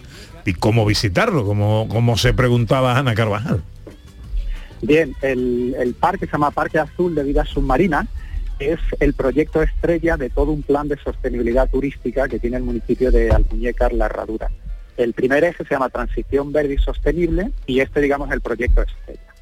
y 0.44 0.52
cómo 0.54 0.86
visitarlo, 0.86 1.44
como, 1.44 1.88
como 1.88 2.16
se 2.16 2.32
preguntaba 2.34 2.96
Ana 2.96 3.14
Carvajal. 3.14 3.62
Bien, 4.82 5.14
el, 5.22 5.74
el 5.78 5.94
parque 5.94 6.26
se 6.26 6.32
llama 6.32 6.50
Parque 6.52 6.78
Azul 6.78 7.14
de 7.14 7.24
Vida 7.24 7.44
Submarina, 7.44 8.06
es 8.60 8.78
el 9.00 9.14
proyecto 9.14 9.60
estrella 9.62 10.16
de 10.16 10.30
todo 10.30 10.52
un 10.52 10.62
plan 10.62 10.86
de 10.86 10.96
sostenibilidad 10.98 11.68
turística 11.68 12.28
que 12.28 12.38
tiene 12.38 12.58
el 12.58 12.62
municipio 12.62 13.10
de 13.10 13.30
Almuñécar 13.30 13.92
La 13.92 14.06
Herradura. 14.06 14.50
El 14.96 15.14
primer 15.14 15.42
eje 15.42 15.64
se 15.64 15.74
llama 15.74 15.88
Transición 15.88 16.52
Verde 16.52 16.74
y 16.74 16.78
Sostenible 16.78 17.50
y 17.66 17.80
este, 17.80 18.00
digamos, 18.00 18.28
es 18.28 18.34
el 18.34 18.40
proyecto 18.40 18.82
estrella. 18.82 19.33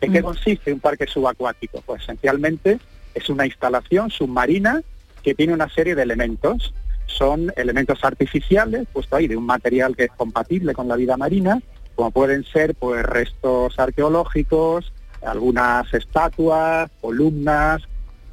¿En 0.00 0.12
qué 0.12 0.22
consiste 0.22 0.72
un 0.72 0.80
parque 0.80 1.06
subacuático? 1.06 1.82
Pues 1.84 2.02
esencialmente 2.02 2.78
es 3.14 3.28
una 3.28 3.46
instalación 3.46 4.10
submarina 4.10 4.82
que 5.22 5.34
tiene 5.34 5.52
una 5.52 5.68
serie 5.68 5.94
de 5.94 6.02
elementos. 6.02 6.72
Son 7.06 7.52
elementos 7.56 8.02
artificiales, 8.04 8.86
puesto 8.92 9.16
ahí 9.16 9.28
de 9.28 9.36
un 9.36 9.44
material 9.44 9.96
que 9.96 10.04
es 10.04 10.10
compatible 10.16 10.72
con 10.72 10.88
la 10.88 10.96
vida 10.96 11.16
marina, 11.16 11.60
como 11.94 12.10
pueden 12.12 12.44
ser 12.44 12.74
pues 12.74 13.02
restos 13.02 13.78
arqueológicos, 13.78 14.92
algunas 15.22 15.92
estatuas, 15.92 16.90
columnas, 17.00 17.82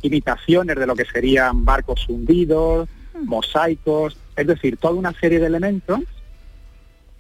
imitaciones 0.01 0.77
de 0.77 0.87
lo 0.87 0.95
que 0.95 1.05
serían 1.05 1.65
barcos 1.65 2.07
hundidos, 2.07 2.87
mosaicos, 3.25 4.17
es 4.35 4.47
decir, 4.47 4.77
toda 4.77 4.93
una 4.93 5.11
serie 5.13 5.39
de 5.39 5.47
elementos 5.47 5.99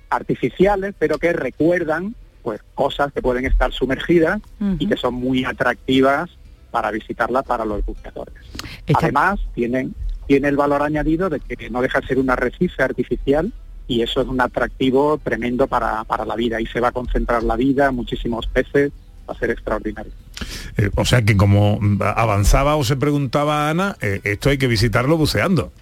artificiales, 0.09 0.93
pero 0.97 1.17
que 1.17 1.33
recuerdan 1.33 2.15
pues 2.47 2.61
cosas 2.75 3.11
que 3.11 3.21
pueden 3.21 3.45
estar 3.45 3.73
sumergidas 3.73 4.39
y 4.79 4.87
que 4.87 4.95
son 4.95 5.15
muy 5.15 5.43
atractivas 5.43 6.29
para 6.71 6.91
visitarla 6.91 7.43
para 7.43 7.65
los 7.65 7.85
buceadores. 7.85 8.35
Además, 8.93 9.41
tienen, 9.53 9.93
tiene 10.27 10.47
el 10.47 10.55
valor 10.55 10.81
añadido 10.81 11.27
de 11.29 11.41
que 11.41 11.69
no 11.69 11.81
deja 11.81 11.99
de 11.99 12.07
ser 12.07 12.19
un 12.19 12.29
arrecife 12.29 12.81
artificial 12.83 13.51
y 13.85 14.01
eso 14.01 14.21
es 14.21 14.27
un 14.29 14.39
atractivo 14.39 15.19
tremendo 15.21 15.67
para, 15.67 16.05
para 16.05 16.23
la 16.23 16.37
vida. 16.37 16.61
Y 16.61 16.67
se 16.67 16.79
va 16.79 16.87
a 16.87 16.91
concentrar 16.93 17.43
la 17.43 17.57
vida, 17.57 17.91
muchísimos 17.91 18.47
peces, 18.47 18.93
va 19.29 19.33
a 19.33 19.37
ser 19.37 19.49
extraordinario. 19.49 20.13
Eh, 20.77 20.89
o 20.95 21.03
sea 21.03 21.23
que 21.23 21.35
como 21.35 21.81
avanzaba 21.99 22.77
o 22.77 22.85
se 22.85 22.95
preguntaba 22.95 23.69
Ana, 23.69 23.97
eh, 23.99 24.21
esto 24.23 24.49
hay 24.49 24.57
que 24.57 24.67
visitarlo 24.67 25.17
buceando. 25.17 25.73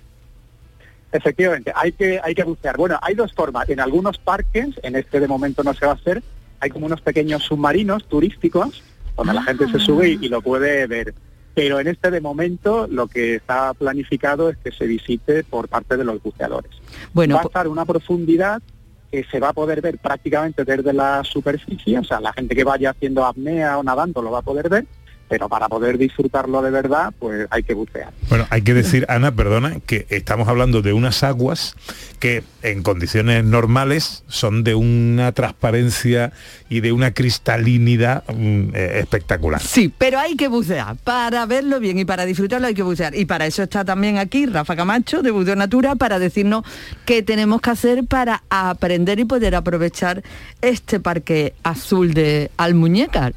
Efectivamente, 1.11 1.71
hay 1.75 1.91
que, 1.91 2.19
hay 2.23 2.33
que 2.33 2.43
bucear. 2.43 2.75
Bueno, 2.75 2.97
hay 3.03 3.13
dos 3.13 3.33
formas. 3.33 3.69
En 3.69 3.79
algunos 3.79 4.17
parques, 4.17 4.69
en 4.81 4.95
este 4.95 5.19
de 5.19 5.27
momento 5.27 5.63
no 5.63 5.75
se 5.75 5.85
va 5.85 5.91
a 5.91 5.95
hacer, 5.95 6.23
hay 6.59 6.69
como 6.69 6.85
unos 6.85 7.01
pequeños 7.01 7.43
submarinos 7.43 8.05
turísticos 8.05 8.83
donde 9.15 9.33
la 9.33 9.43
gente 9.43 9.67
se 9.69 9.79
sube 9.79 10.09
y, 10.09 10.25
y 10.25 10.29
lo 10.29 10.41
puede 10.41 10.87
ver. 10.87 11.13
Pero 11.53 11.79
en 11.79 11.87
este 11.87 12.11
de 12.11 12.19
momento 12.19 12.85
lo 12.87 13.07
que 13.07 13.35
está 13.35 13.73
planificado 13.73 14.49
es 14.49 14.57
que 14.57 14.71
se 14.71 14.85
visite 14.85 15.43
por 15.45 15.69
parte 15.69 15.95
de 15.95 16.03
los 16.03 16.21
buceadores. 16.21 16.71
Bueno, 17.13 17.35
va 17.35 17.41
a 17.41 17.45
estar 17.45 17.67
una 17.69 17.85
profundidad 17.85 18.61
que 19.09 19.23
se 19.23 19.39
va 19.39 19.49
a 19.49 19.53
poder 19.53 19.81
ver 19.81 19.97
prácticamente 19.97 20.65
desde 20.65 20.91
la 20.91 21.23
superficie, 21.23 21.97
o 21.97 22.03
sea, 22.03 22.19
la 22.19 22.33
gente 22.33 22.55
que 22.55 22.65
vaya 22.65 22.89
haciendo 22.89 23.25
apnea 23.25 23.77
o 23.77 23.83
nadando 23.83 24.21
lo 24.21 24.31
va 24.31 24.39
a 24.39 24.41
poder 24.41 24.67
ver, 24.67 24.85
pero 25.27 25.49
para 25.49 25.67
poder 25.67 25.97
disfrutarlo 25.97 26.61
de 26.61 26.71
verdad, 26.71 27.13
pues 27.17 27.47
hay 27.49 27.63
que 27.63 27.73
bucear. 27.73 28.11
Bueno, 28.29 28.45
hay 28.49 28.61
que 28.61 28.73
decir, 28.73 29.05
Ana, 29.09 29.33
perdona, 29.33 29.79
que 29.85 30.05
estamos 30.09 30.47
hablando 30.47 30.81
de 30.81 30.93
unas 30.93 31.23
aguas 31.23 31.75
que 32.19 32.43
en 32.61 32.83
condiciones 32.83 33.43
normales 33.43 34.23
son 34.27 34.63
de 34.63 34.75
una 34.75 35.31
transparencia 35.31 36.31
y 36.69 36.79
de 36.79 36.91
una 36.91 37.11
cristalinidad 37.11 38.23
mm, 38.27 38.69
eh, 38.73 38.99
espectacular. 38.99 39.61
Sí, 39.61 39.93
pero 39.97 40.19
hay 40.19 40.35
que 40.35 40.47
bucear. 40.47 40.95
Para 40.97 41.45
verlo 41.45 41.79
bien 41.79 41.99
y 41.99 42.05
para 42.05 42.25
disfrutarlo 42.25 42.67
hay 42.67 42.73
que 42.73 42.83
bucear. 42.83 43.15
Y 43.15 43.25
para 43.25 43.45
eso 43.45 43.63
está 43.63 43.83
también 43.85 44.17
aquí 44.17 44.45
Rafa 44.45 44.75
Camacho 44.75 45.21
de 45.21 45.31
Buceo 45.31 45.55
Natura 45.55 45.95
para 45.95 46.19
decirnos 46.19 46.63
qué 47.05 47.23
tenemos 47.23 47.61
que 47.61 47.69
hacer 47.71 48.05
para 48.05 48.43
aprender 48.49 49.19
y 49.19 49.25
poder 49.25 49.55
aprovechar 49.55 50.23
este 50.61 50.99
parque 50.99 51.53
azul 51.63 52.13
de 52.13 52.51
Almuñécar. 52.57 53.33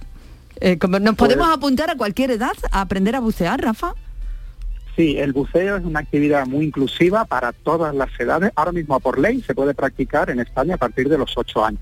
Eh, 0.61 0.79
como- 0.79 0.99
¿Nos 0.99 1.15
Pues- 1.17 1.29
podemos 1.35 1.55
apuntar 1.57 1.91
a 1.91 1.97
cualquier 1.97 2.31
edad 2.33 2.53
a 2.71 2.81
aprender 2.81 3.15
a 3.17 3.21
bucear, 3.21 3.61
Rafa? 3.61 3.95
Sí, 4.97 5.17
el 5.17 5.33
buceo 5.33 5.77
es 5.77 5.85
una 5.85 6.01
actividad 6.01 6.47
muy 6.47 6.65
inclusiva 6.67 7.25
para 7.25 7.53
todas 7.53 7.95
las 7.95 8.09
edades. 8.19 8.51
Ahora 8.57 8.73
mismo 8.73 8.99
por 8.99 9.19
ley 9.19 9.43
se 9.47 9.55
puede 9.55 9.73
practicar 9.73 10.29
en 10.31 10.41
España 10.41 10.75
a 10.75 10.79
partir 10.79 11.09
de 11.09 11.17
los 11.17 11.33
8 11.37 11.65
años. 11.65 11.81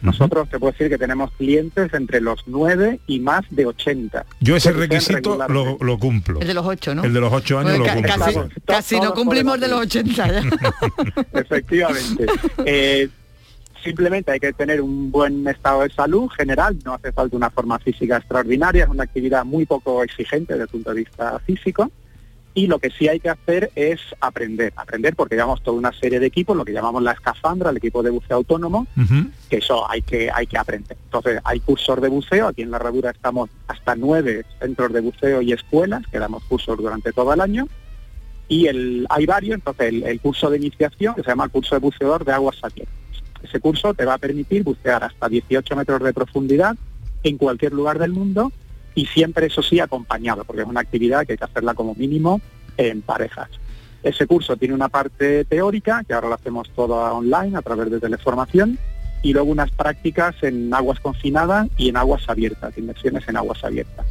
Nosotros 0.00 0.48
te 0.48 0.60
puedo 0.60 0.70
decir 0.70 0.88
que 0.88 0.96
tenemos 0.96 1.32
clientes 1.32 1.92
entre 1.92 2.20
los 2.20 2.44
9 2.46 3.00
y 3.08 3.18
más 3.18 3.44
de 3.50 3.66
80. 3.66 4.24
Yo 4.40 4.54
ese 4.54 4.72
requisito 4.72 5.36
lo, 5.48 5.76
lo 5.80 5.98
cumplo. 5.98 6.40
El 6.40 6.46
de 6.46 6.54
los 6.54 6.64
ocho, 6.64 6.94
¿no? 6.94 7.02
El 7.02 7.12
de 7.12 7.20
los 7.20 7.32
ocho 7.32 7.58
años 7.58 7.76
Pues 7.76 7.88
lo 7.88 7.94
cumplo. 7.94 8.14
casi 8.24 8.38
casi 8.64 9.00
no 9.00 9.12
cumplimos 9.12 9.58
de 9.60 9.66
los 9.68 9.80
podemos 9.80 9.80
80 9.80 10.28
ya. 10.28 10.42
Efectivamente. 11.40 12.26
Eh, 12.64 13.08
simplemente 13.88 14.32
hay 14.32 14.40
que 14.40 14.52
tener 14.52 14.82
un 14.82 15.10
buen 15.10 15.46
estado 15.48 15.82
de 15.82 15.90
salud 15.90 16.28
general, 16.28 16.78
no 16.84 16.92
hace 16.94 17.10
falta 17.10 17.36
una 17.36 17.48
forma 17.48 17.78
física 17.78 18.18
extraordinaria, 18.18 18.84
es 18.84 18.90
una 18.90 19.04
actividad 19.04 19.44
muy 19.46 19.64
poco 19.64 20.02
exigente 20.02 20.52
desde 20.52 20.64
el 20.64 20.68
punto 20.68 20.90
de 20.90 20.96
vista 20.96 21.38
físico. 21.40 21.90
Y 22.52 22.66
lo 22.66 22.78
que 22.80 22.90
sí 22.90 23.08
hay 23.08 23.20
que 23.20 23.30
hacer 23.30 23.70
es 23.76 24.00
aprender, 24.20 24.72
aprender 24.74 25.14
porque 25.14 25.36
llevamos 25.36 25.62
toda 25.62 25.78
una 25.78 25.92
serie 25.92 26.18
de 26.18 26.26
equipos, 26.26 26.56
lo 26.56 26.64
que 26.64 26.72
llamamos 26.72 27.02
la 27.02 27.12
escafandra, 27.12 27.70
el 27.70 27.76
equipo 27.76 28.02
de 28.02 28.10
buceo 28.10 28.36
autónomo, 28.36 28.86
que 29.48 29.58
eso 29.58 29.88
hay 29.88 30.02
que 30.02 30.30
hay 30.30 30.46
que 30.46 30.58
aprender. 30.58 30.96
Entonces 31.04 31.40
hay 31.44 31.60
cursos 31.60 32.00
de 32.00 32.08
buceo, 32.08 32.48
aquí 32.48 32.62
en 32.62 32.70
la 32.70 32.78
Herradura 32.78 33.10
estamos 33.10 33.48
hasta 33.68 33.94
nueve 33.94 34.44
centros 34.58 34.92
de 34.92 35.00
buceo 35.00 35.40
y 35.40 35.52
escuelas, 35.52 36.02
que 36.10 36.18
damos 36.18 36.42
cursos 36.44 36.76
durante 36.76 37.12
todo 37.12 37.32
el 37.32 37.40
año, 37.40 37.68
y 38.48 38.66
el, 38.66 39.06
hay 39.08 39.24
varios, 39.24 39.54
entonces 39.54 39.88
el, 39.88 40.02
el 40.02 40.20
curso 40.20 40.50
de 40.50 40.56
iniciación, 40.56 41.14
que 41.14 41.22
se 41.22 41.28
llama 41.28 41.44
el 41.44 41.50
curso 41.50 41.76
de 41.76 41.80
buceador 41.80 42.24
de 42.24 42.32
aguas 42.32 42.56
abiertas. 42.62 43.07
Ese 43.42 43.60
curso 43.60 43.94
te 43.94 44.04
va 44.04 44.14
a 44.14 44.18
permitir 44.18 44.62
bucear 44.62 45.04
hasta 45.04 45.28
18 45.28 45.76
metros 45.76 46.02
de 46.02 46.12
profundidad 46.12 46.76
en 47.22 47.38
cualquier 47.38 47.72
lugar 47.72 47.98
del 47.98 48.12
mundo 48.12 48.52
y 48.94 49.06
siempre 49.06 49.46
eso 49.46 49.62
sí 49.62 49.80
acompañado, 49.80 50.44
porque 50.44 50.62
es 50.62 50.68
una 50.68 50.80
actividad 50.80 51.24
que 51.24 51.32
hay 51.32 51.38
que 51.38 51.44
hacerla 51.44 51.74
como 51.74 51.94
mínimo 51.94 52.40
en 52.76 53.02
parejas. 53.02 53.48
Ese 54.02 54.26
curso 54.26 54.56
tiene 54.56 54.74
una 54.74 54.88
parte 54.88 55.44
teórica, 55.44 56.02
que 56.04 56.14
ahora 56.14 56.28
lo 56.28 56.34
hacemos 56.34 56.68
toda 56.70 57.12
online 57.12 57.56
a 57.56 57.62
través 57.62 57.90
de 57.90 58.00
teleformación, 58.00 58.78
y 59.22 59.32
luego 59.32 59.50
unas 59.50 59.70
prácticas 59.70 60.36
en 60.42 60.72
aguas 60.72 61.00
confinadas 61.00 61.68
y 61.76 61.88
en 61.88 61.96
aguas 61.96 62.28
abiertas, 62.28 62.76
inmersiones 62.78 63.28
en 63.28 63.36
aguas 63.36 63.64
abiertas. 63.64 64.06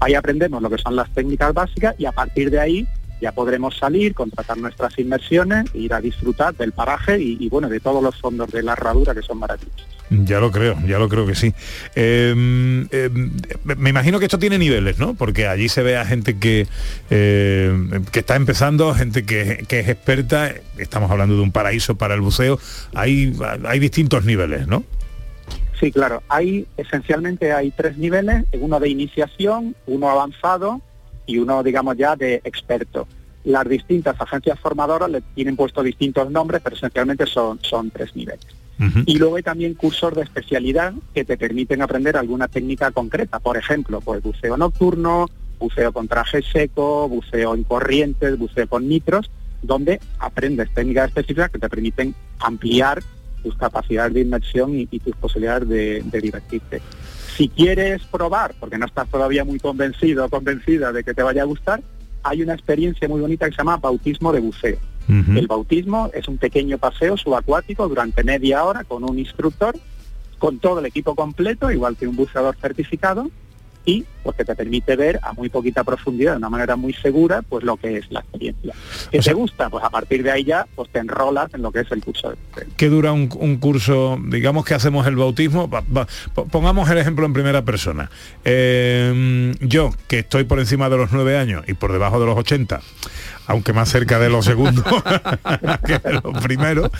Ahí 0.00 0.14
aprendemos 0.14 0.62
lo 0.62 0.70
que 0.70 0.78
son 0.78 0.96
las 0.96 1.10
técnicas 1.10 1.52
básicas 1.52 1.94
y 1.98 2.06
a 2.06 2.12
partir 2.12 2.50
de 2.50 2.58
ahí 2.58 2.88
ya 3.20 3.32
podremos 3.32 3.76
salir, 3.76 4.14
contratar 4.14 4.58
nuestras 4.58 4.98
inmersiones, 4.98 5.66
e 5.74 5.78
ir 5.78 5.94
a 5.94 6.00
disfrutar 6.00 6.54
del 6.54 6.72
paraje 6.72 7.20
y, 7.20 7.36
y, 7.40 7.48
bueno, 7.48 7.68
de 7.68 7.80
todos 7.80 8.02
los 8.02 8.18
fondos 8.20 8.50
de 8.50 8.62
la 8.62 8.72
herradura 8.72 9.14
que 9.14 9.22
son 9.22 9.38
maravillosos. 9.38 9.86
Ya 10.10 10.40
lo 10.40 10.50
creo, 10.50 10.76
ya 10.86 10.98
lo 10.98 11.08
creo 11.08 11.24
que 11.24 11.36
sí. 11.36 11.54
Eh, 11.94 12.86
eh, 12.90 13.10
me 13.64 13.90
imagino 13.90 14.18
que 14.18 14.24
esto 14.24 14.40
tiene 14.40 14.58
niveles, 14.58 14.98
¿no? 14.98 15.14
Porque 15.14 15.46
allí 15.46 15.68
se 15.68 15.84
ve 15.84 15.96
a 15.96 16.04
gente 16.04 16.38
que, 16.38 16.66
eh, 17.10 18.00
que 18.10 18.18
está 18.18 18.34
empezando, 18.34 18.92
gente 18.92 19.24
que, 19.24 19.64
que 19.68 19.80
es 19.80 19.88
experta, 19.88 20.52
estamos 20.78 21.12
hablando 21.12 21.36
de 21.36 21.42
un 21.42 21.52
paraíso 21.52 21.94
para 21.94 22.14
el 22.14 22.22
buceo, 22.22 22.58
hay, 22.92 23.32
hay 23.64 23.78
distintos 23.78 24.24
niveles, 24.24 24.66
¿no? 24.66 24.82
Sí, 25.78 25.92
claro. 25.92 26.22
Hay 26.28 26.66
esencialmente 26.76 27.52
hay 27.52 27.70
tres 27.70 27.96
niveles, 27.96 28.44
uno 28.52 28.80
de 28.80 28.88
iniciación, 28.88 29.76
uno 29.86 30.10
avanzado 30.10 30.82
y 31.30 31.38
uno, 31.38 31.62
digamos 31.62 31.96
ya, 31.96 32.16
de 32.16 32.40
experto. 32.44 33.06
Las 33.44 33.68
distintas 33.68 34.20
agencias 34.20 34.58
formadoras 34.58 35.08
le 35.08 35.20
tienen 35.20 35.56
puesto 35.56 35.82
distintos 35.82 36.30
nombres, 36.30 36.60
pero 36.62 36.76
esencialmente 36.76 37.24
son, 37.26 37.58
son 37.62 37.90
tres 37.90 38.14
niveles. 38.16 38.46
Y 39.04 39.18
luego 39.18 39.36
hay 39.36 39.42
también 39.42 39.74
cursos 39.74 40.14
de 40.14 40.22
especialidad 40.22 40.94
que 41.12 41.22
te 41.26 41.36
permiten 41.36 41.82
aprender 41.82 42.16
alguna 42.16 42.48
técnica 42.48 42.90
concreta. 42.90 43.38
Por 43.38 43.58
ejemplo, 43.58 44.00
pues 44.00 44.22
buceo 44.22 44.56
nocturno, 44.56 45.26
buceo 45.58 45.92
con 45.92 46.08
traje 46.08 46.40
seco, 46.40 47.06
buceo 47.06 47.54
en 47.54 47.64
corrientes, 47.64 48.38
buceo 48.38 48.66
con 48.66 48.88
nitros, 48.88 49.30
donde 49.60 50.00
aprendes 50.18 50.72
técnicas 50.72 51.08
específicas 51.08 51.50
que 51.50 51.58
te 51.58 51.68
permiten 51.68 52.14
ampliar 52.38 53.02
tus 53.42 53.54
capacidades 53.56 54.14
de 54.14 54.20
inmersión 54.22 54.74
y, 54.74 54.88
y 54.90 54.98
tus 54.98 55.14
posibilidades 55.16 55.68
de, 55.68 56.02
de 56.02 56.20
divertirte. 56.20 56.80
Si 57.36 57.48
quieres 57.48 58.02
probar, 58.04 58.54
porque 58.58 58.78
no 58.78 58.86
estás 58.86 59.08
todavía 59.08 59.44
muy 59.44 59.58
convencido 59.58 60.24
o 60.24 60.28
convencida 60.28 60.92
de 60.92 61.04
que 61.04 61.14
te 61.14 61.22
vaya 61.22 61.42
a 61.42 61.46
gustar, 61.46 61.80
hay 62.22 62.42
una 62.42 62.54
experiencia 62.54 63.08
muy 63.08 63.20
bonita 63.20 63.46
que 63.46 63.52
se 63.52 63.58
llama 63.58 63.76
bautismo 63.76 64.32
de 64.32 64.40
buceo. 64.40 64.78
El 65.08 65.48
bautismo 65.48 66.08
es 66.14 66.28
un 66.28 66.38
pequeño 66.38 66.78
paseo 66.78 67.16
subacuático 67.16 67.88
durante 67.88 68.22
media 68.22 68.62
hora 68.62 68.84
con 68.84 69.02
un 69.02 69.18
instructor, 69.18 69.74
con 70.38 70.60
todo 70.60 70.78
el 70.78 70.86
equipo 70.86 71.16
completo, 71.16 71.72
igual 71.72 71.96
que 71.96 72.06
un 72.06 72.14
buceador 72.14 72.56
certificado, 72.60 73.28
y 73.84 74.04
porque 74.22 74.44
te 74.44 74.54
permite 74.54 74.94
ver 74.96 75.18
a 75.22 75.32
muy 75.32 75.48
poquita 75.48 75.82
profundidad, 75.82 76.32
de 76.32 76.36
una 76.38 76.50
manera 76.50 76.76
muy 76.76 76.92
segura, 76.92 77.40
pues 77.42 77.64
lo 77.64 77.76
que 77.78 77.96
es 77.96 78.10
la 78.10 78.20
experiencia. 78.20 78.74
¿Qué 79.10 79.18
te 79.20 79.32
gusta? 79.32 79.70
Pues 79.70 79.82
a 79.82 79.88
partir 79.90 80.22
de 80.22 80.30
ahí 80.30 80.44
ya 80.44 80.66
pues 80.74 80.90
te 80.90 80.98
enrolas 80.98 81.52
en 81.54 81.62
lo 81.62 81.72
que 81.72 81.80
es 81.80 81.90
el 81.90 82.04
curso 82.04 82.28
de 82.30 82.36
buceo. 82.36 82.68
¿Qué 82.76 82.88
dura 82.90 83.12
un, 83.12 83.30
un 83.40 83.56
curso? 83.56 84.18
Digamos 84.28 84.64
que 84.66 84.74
hacemos 84.74 85.06
el 85.06 85.16
bautismo. 85.16 85.68
va- 85.70 85.82
va- 85.96 86.06
po- 86.34 86.46
pongamos 86.46 86.90
el 86.90 86.98
ejemplo 86.98 87.24
en 87.24 87.32
primera 87.32 87.64
persona. 87.64 88.10
Eh, 88.44 89.54
yo, 89.60 89.90
que 90.08 90.18
estoy 90.20 90.44
por 90.44 90.58
encima 90.60 90.90
de 90.90 90.96
los 90.98 91.12
nueve 91.12 91.38
años 91.38 91.64
y 91.66 91.74
por 91.74 91.92
debajo 91.92 92.20
de 92.20 92.26
los 92.26 92.36
80, 92.36 92.80
aunque 93.50 93.72
más 93.72 93.88
cerca 93.88 94.20
de 94.20 94.30
los 94.30 94.44
segundos 94.44 94.84
que 95.84 95.98
de 95.98 96.12
los 96.12 96.38
primeros, 96.40 96.90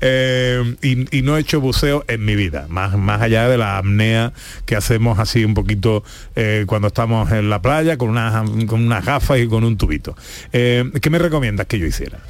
eh, 0.00 0.76
y, 0.80 1.18
y 1.18 1.22
no 1.22 1.36
he 1.36 1.40
hecho 1.40 1.60
buceo 1.60 2.04
en 2.06 2.24
mi 2.24 2.36
vida, 2.36 2.66
más, 2.68 2.96
más 2.96 3.20
allá 3.20 3.48
de 3.48 3.58
la 3.58 3.76
apnea 3.76 4.32
que 4.66 4.76
hacemos 4.76 5.18
así 5.18 5.44
un 5.44 5.54
poquito 5.54 6.04
eh, 6.36 6.64
cuando 6.68 6.88
estamos 6.88 7.32
en 7.32 7.50
la 7.50 7.60
playa 7.60 7.98
con 7.98 8.10
unas, 8.10 8.48
con 8.66 8.86
unas 8.86 9.04
gafas 9.04 9.40
y 9.40 9.48
con 9.48 9.64
un 9.64 9.76
tubito. 9.76 10.14
Eh, 10.52 10.84
¿Qué 11.02 11.10
me 11.10 11.18
recomiendas 11.18 11.66
que 11.66 11.80
yo 11.80 11.86
hiciera? 11.86 12.20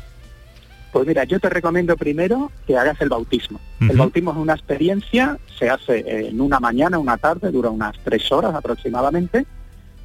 Pues 0.91 1.07
mira, 1.07 1.25
yo 1.25 1.39
te 1.39 1.51
recomiendo 1.51 1.99
primero 1.99 2.51
que 2.67 2.79
hagas 2.79 2.99
el 3.03 3.11
bautismo. 3.11 3.61
El 3.81 3.99
bautismo 3.99 4.31
es 4.31 4.39
una 4.39 4.55
experiencia, 4.55 5.37
se 5.59 5.69
hace 5.69 6.29
en 6.29 6.41
una 6.41 6.61
mañana, 6.61 6.99
una 6.99 7.19
tarde, 7.19 7.51
dura 7.51 7.69
unas 7.69 7.95
tres 8.03 8.33
horas 8.33 8.55
aproximadamente, 8.55 9.45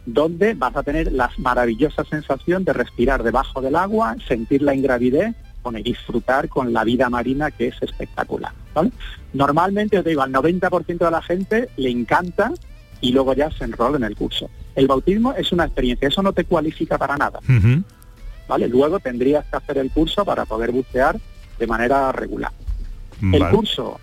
donde 0.06 0.54
vas 0.54 0.76
a 0.76 0.84
tener 0.84 1.12
la 1.12 1.30
maravillosa 1.38 2.04
sensación 2.06 2.64
de 2.64 2.74
respirar 2.74 3.24
debajo 3.24 3.62
del 3.62 3.76
agua, 3.76 4.16
sentir 4.28 4.62
la 4.62 4.74
ingravidez 4.74 5.36
con 5.62 5.76
el 5.76 5.84
disfrutar 5.84 6.50
con 6.50 6.74
la 6.74 6.84
vida 6.84 7.10
marina 7.10 7.52
que 7.52 7.68
es 7.68 7.82
espectacular. 7.82 8.52
¿vale? 8.74 8.92
Normalmente, 9.34 10.00
os 10.00 10.06
digo, 10.06 10.22
al 10.22 10.32
90% 10.32 10.98
de 10.98 11.12
la 11.12 11.22
gente 11.22 11.70
le 11.78 11.90
encanta 11.90 12.52
y 13.00 13.12
luego 13.12 13.34
ya 13.34 13.52
se 13.52 13.64
enrola 13.64 13.98
en 13.98 14.04
el 14.04 14.16
curso. 14.16 14.50
El 14.76 14.88
bautismo 14.88 15.34
es 15.34 15.52
una 15.52 15.66
experiencia, 15.66 16.08
eso 16.08 16.22
no 16.24 16.34
te 16.34 16.46
cualifica 16.46 16.98
para 16.98 17.18
nada. 17.18 17.40
¿vale? 18.48 18.68
Luego 18.68 19.00
tendrías 19.00 19.46
que 19.46 19.58
hacer 19.58 19.78
el 19.78 19.92
curso 19.92 20.26
para 20.26 20.46
poder 20.46 20.72
bucear 20.72 21.20
de 21.60 21.68
manera 21.68 22.12
regular. 22.12 22.52
El 23.22 23.48
curso 23.50 24.00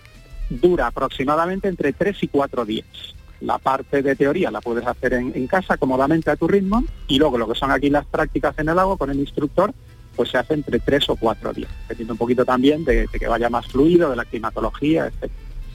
dura 0.49 0.87
aproximadamente 0.87 1.67
entre 1.67 1.91
3 1.91 2.23
y 2.23 2.27
4 2.29 2.65
días. 2.65 3.15
La 3.41 3.57
parte 3.57 4.01
de 4.01 4.15
teoría 4.15 4.51
la 4.51 4.61
puedes 4.61 4.85
hacer 4.85 5.13
en, 5.13 5.31
en 5.35 5.47
casa 5.47 5.77
cómodamente 5.77 6.29
a 6.29 6.35
tu 6.35 6.47
ritmo 6.47 6.83
y 7.07 7.19
luego 7.19 7.37
lo 7.37 7.47
que 7.47 7.57
son 7.57 7.71
aquí 7.71 7.89
las 7.89 8.05
prácticas 8.05 8.57
en 8.59 8.69
el 8.69 8.79
agua 8.79 8.97
con 8.97 9.09
el 9.09 9.19
instructor 9.19 9.73
pues 10.15 10.31
se 10.31 10.37
hace 10.37 10.53
entre 10.53 10.79
3 10.79 11.11
o 11.11 11.15
4 11.15 11.53
días, 11.53 11.71
dependiendo 11.83 12.13
un 12.13 12.17
poquito 12.17 12.43
también 12.43 12.83
de, 12.83 13.07
de 13.07 13.19
que 13.19 13.27
vaya 13.27 13.49
más 13.49 13.67
fluido, 13.67 14.09
de 14.09 14.17
la 14.17 14.25
climatología, 14.25 15.07
etc. 15.07 15.31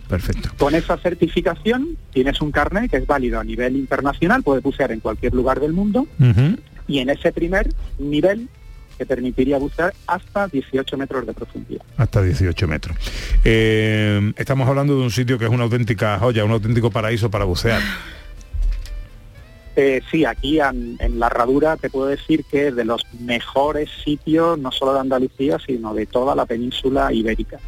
Perfecto. 0.09 0.51
Con 0.59 0.75
esa 0.75 0.99
certificación 0.99 1.97
tienes 2.13 2.41
un 2.43 2.51
carnet 2.51 2.91
que 2.91 2.99
es 2.99 3.07
válido 3.07 3.41
a 3.41 3.45
nivel 3.45 3.77
internacional, 3.77 4.43
puedes 4.43 4.63
bucear 4.63 4.93
en 4.93 5.01
cualquier 5.01 5.35
lugar 5.35 5.61
del 5.61 5.73
mundo 5.73 6.07
y 6.87 6.99
en 6.99 7.09
ese 7.09 7.33
primer 7.33 7.71
nivel 7.99 8.49
que 8.97 9.07
permitiría 9.07 9.59
bucear 9.59 9.93
hasta 10.07 10.49
18 10.49 10.97
metros 10.97 11.27
de 11.27 11.33
profundidad. 11.33 11.83
Hasta 11.97 12.23
18 12.23 12.69
metros. 12.69 12.97
Eh, 13.45 14.33
estamos 14.37 14.69
hablando 14.69 14.97
de 14.97 15.03
un 15.03 15.11
sitio 15.11 15.39
que 15.39 15.45
es 15.45 15.51
una 15.51 15.65
auténtica 15.65 16.19
joya, 16.19 16.45
un 16.45 16.53
auténtico 16.53 16.91
paraíso 16.91 17.31
para 17.31 17.45
bucear. 17.45 17.83
Eh, 19.77 20.01
sí, 20.11 20.25
aquí 20.25 20.61
en, 20.61 20.97
en 21.01 21.19
La 21.19 21.27
Herradura 21.27 21.77
te 21.77 21.91
puedo 21.91 22.07
decir 22.07 22.45
que 22.49 22.69
es 22.69 22.77
de 22.77 22.85
los 22.85 23.03
mejores 23.21 23.91
sitios, 24.05 24.59
no 24.59 24.71
solo 24.71 24.95
de 24.95 25.01
Andalucía, 25.01 25.59
sino 25.65 25.95
de 25.95 26.07
toda 26.07 26.35
la 26.35 26.47
península 26.47 27.13
ibérica. 27.13 27.59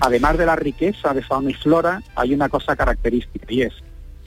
Además 0.00 0.36
de 0.36 0.44
la 0.44 0.56
riqueza 0.56 1.14
de 1.14 1.22
fauna 1.22 1.50
y 1.50 1.54
flora, 1.54 2.02
hay 2.14 2.34
una 2.34 2.50
cosa 2.50 2.76
característica 2.76 3.46
y 3.48 3.62
es 3.62 3.72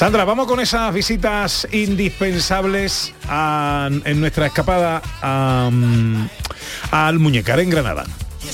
Sandra, 0.01 0.25
vamos 0.25 0.47
con 0.47 0.61
esas 0.61 0.95
visitas 0.95 1.69
indispensables 1.73 3.13
en 3.29 4.19
nuestra 4.19 4.47
escapada 4.47 5.03
al 6.91 7.19
Muñecar 7.19 7.61
en 7.61 7.69
Granada. 7.69 8.05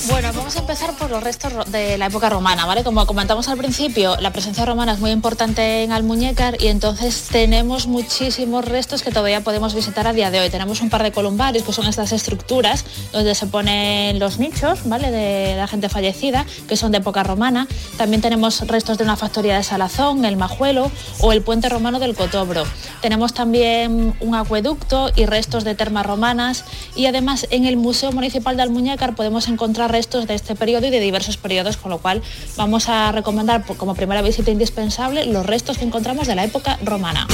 Bueno, 0.05 0.31
vamos 0.35 0.55
a 0.57 0.61
empezar 0.61 0.93
por 0.93 1.11
los 1.11 1.23
restos 1.23 1.53
de 1.73 1.97
la 1.97 2.07
época 2.07 2.29
romana, 2.29 2.67
¿vale? 2.67 2.85
Como 2.85 3.07
comentamos 3.07 3.49
al 3.49 3.57
principio, 3.57 4.17
la 4.21 4.31
presencia 4.31 4.65
romana 4.65 4.93
es 4.93 5.01
muy 5.01 5.11
importante 5.11 5.83
en 5.83 5.91
Almuñécar 5.91 6.63
y 6.63 6.69
entonces 6.69 7.29
tenemos 7.31 7.87
muchísimos 7.87 8.65
restos 8.65 9.03
que 9.03 9.11
todavía 9.11 9.41
podemos 9.43 9.75
visitar 9.75 10.07
a 10.07 10.13
día 10.13 10.31
de 10.31 10.41
hoy. 10.41 10.51
Tenemos 10.51 10.83
un 10.83 10.91
par 10.91 11.03
de 11.03 11.13
columbarios, 11.13 11.65
que 11.65 11.73
son 11.73 11.87
estas 11.87 12.13
estructuras 12.13 12.85
donde 13.11 13.35
se 13.35 13.47
ponen 13.47 14.19
los 14.19 14.39
nichos, 14.39 14.81
¿vale? 14.85 15.11
De 15.11 15.57
la 15.57 15.67
gente 15.67 15.89
fallecida, 15.89 16.45
que 16.69 16.77
son 16.77 16.93
de 16.93 16.99
época 16.99 17.23
romana. 17.23 17.67
También 17.97 18.21
tenemos 18.21 18.67
restos 18.67 18.99
de 18.99 19.05
una 19.05 19.17
factoría 19.17 19.57
de 19.57 19.63
Salazón, 19.63 20.25
el 20.25 20.37
Majuelo 20.37 20.91
o 21.21 21.33
el 21.33 21.43
puente 21.43 21.69
romano 21.71 21.99
del 21.99 22.15
Cotobro. 22.15 22.65
Tenemos 23.01 23.33
también 23.33 24.15
un 24.21 24.35
acueducto 24.35 25.11
y 25.17 25.27
restos 25.27 25.65
de 25.65 25.75
termas 25.75 26.05
romanas 26.07 26.65
y 26.95 27.07
además 27.07 27.47
en 27.51 27.65
el 27.65 27.77
Museo 27.77 28.13
Municipal 28.13 28.57
de 28.57 28.63
Almuñécar 28.63 29.15
podemos 29.15 29.49
encontrar 29.49 29.86
restos 29.91 30.27
de 30.27 30.35
este 30.35 30.55
periodo 30.55 30.87
y 30.87 30.91
de 30.91 31.01
diversos 31.01 31.37
periodos, 31.37 31.77
con 31.77 31.91
lo 31.91 31.99
cual 31.99 32.23
vamos 32.57 32.89
a 32.89 33.13
recomendar 33.13 33.65
como 33.77 33.95
primera 33.95 34.23
visita 34.23 34.51
indispensable 34.51 35.27
los 35.27 35.47
restos 35.47 35.79
que 35.79 35.85
encontramos 35.85 36.27
de 36.27 36.35
la 36.35 36.45
época 36.45 36.79
romana. 36.85 37.27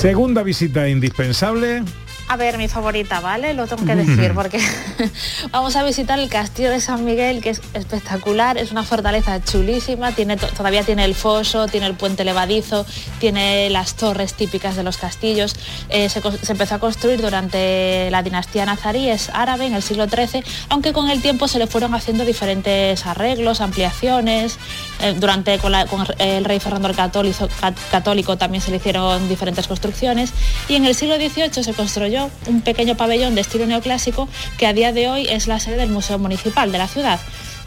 Segunda 0.00 0.42
visita 0.42 0.88
indispensable. 0.88 1.82
A 2.28 2.36
ver, 2.36 2.58
mi 2.58 2.66
favorita, 2.66 3.20
¿vale? 3.20 3.54
Lo 3.54 3.68
tengo 3.68 3.84
que 3.84 3.94
decir 3.94 4.32
porque 4.34 4.58
vamos 5.52 5.76
a 5.76 5.84
visitar 5.84 6.18
el 6.18 6.28
castillo 6.28 6.70
de 6.70 6.80
San 6.80 7.04
Miguel, 7.04 7.40
que 7.40 7.50
es 7.50 7.60
espectacular, 7.72 8.58
es 8.58 8.72
una 8.72 8.82
fortaleza 8.82 9.40
chulísima, 9.44 10.10
tiene, 10.10 10.36
to- 10.36 10.48
todavía 10.48 10.82
tiene 10.82 11.04
el 11.04 11.14
foso, 11.14 11.68
tiene 11.68 11.86
el 11.86 11.94
puente 11.94 12.24
levadizo, 12.24 12.84
tiene 13.20 13.70
las 13.70 13.94
torres 13.94 14.34
típicas 14.34 14.74
de 14.74 14.82
los 14.82 14.96
castillos. 14.96 15.54
Eh, 15.88 16.08
se, 16.08 16.20
empezó 16.50 16.74
a 16.74 16.78
construir 16.80 17.20
durante 17.22 18.08
la 18.10 18.24
dinastía 18.24 18.66
nazarí, 18.66 19.08
es 19.08 19.30
árabe, 19.32 19.66
en 19.66 19.74
el 19.74 19.82
siglo 19.84 20.08
XIII, 20.08 20.42
aunque 20.68 20.92
con 20.92 21.08
el 21.10 21.22
tiempo 21.22 21.46
se 21.46 21.60
le 21.60 21.68
fueron 21.68 21.94
haciendo 21.94 22.24
diferentes 22.24 23.06
arreglos, 23.06 23.60
ampliaciones. 23.60 24.58
Eh, 25.00 25.14
durante 25.16 25.58
con, 25.58 25.70
la- 25.70 25.86
con 25.86 26.04
el 26.18 26.44
rey 26.44 26.58
Fernando 26.58 26.88
el 26.88 26.96
Católico, 26.96 27.48
cat- 27.60 27.76
católico 27.90 28.36
también 28.36 28.62
se 28.62 28.70
le 28.72 28.78
hicieron 28.78 29.28
diferentes 29.28 29.68
construcciones 29.68 30.32
y 30.68 30.74
en 30.74 30.86
el 30.86 30.94
siglo 30.94 31.16
XVIII 31.16 31.62
se 31.62 31.72
construyó 31.74 32.15
un 32.46 32.60
pequeño 32.62 32.96
pabellón 32.96 33.34
de 33.34 33.40
estilo 33.40 33.66
neoclásico 33.66 34.28
que 34.58 34.66
a 34.66 34.72
día 34.72 34.92
de 34.92 35.08
hoy 35.08 35.26
es 35.28 35.46
la 35.46 35.60
sede 35.60 35.76
del 35.76 35.90
Museo 35.90 36.18
Municipal 36.18 36.72
de 36.72 36.78
la 36.78 36.88
ciudad. 36.88 37.20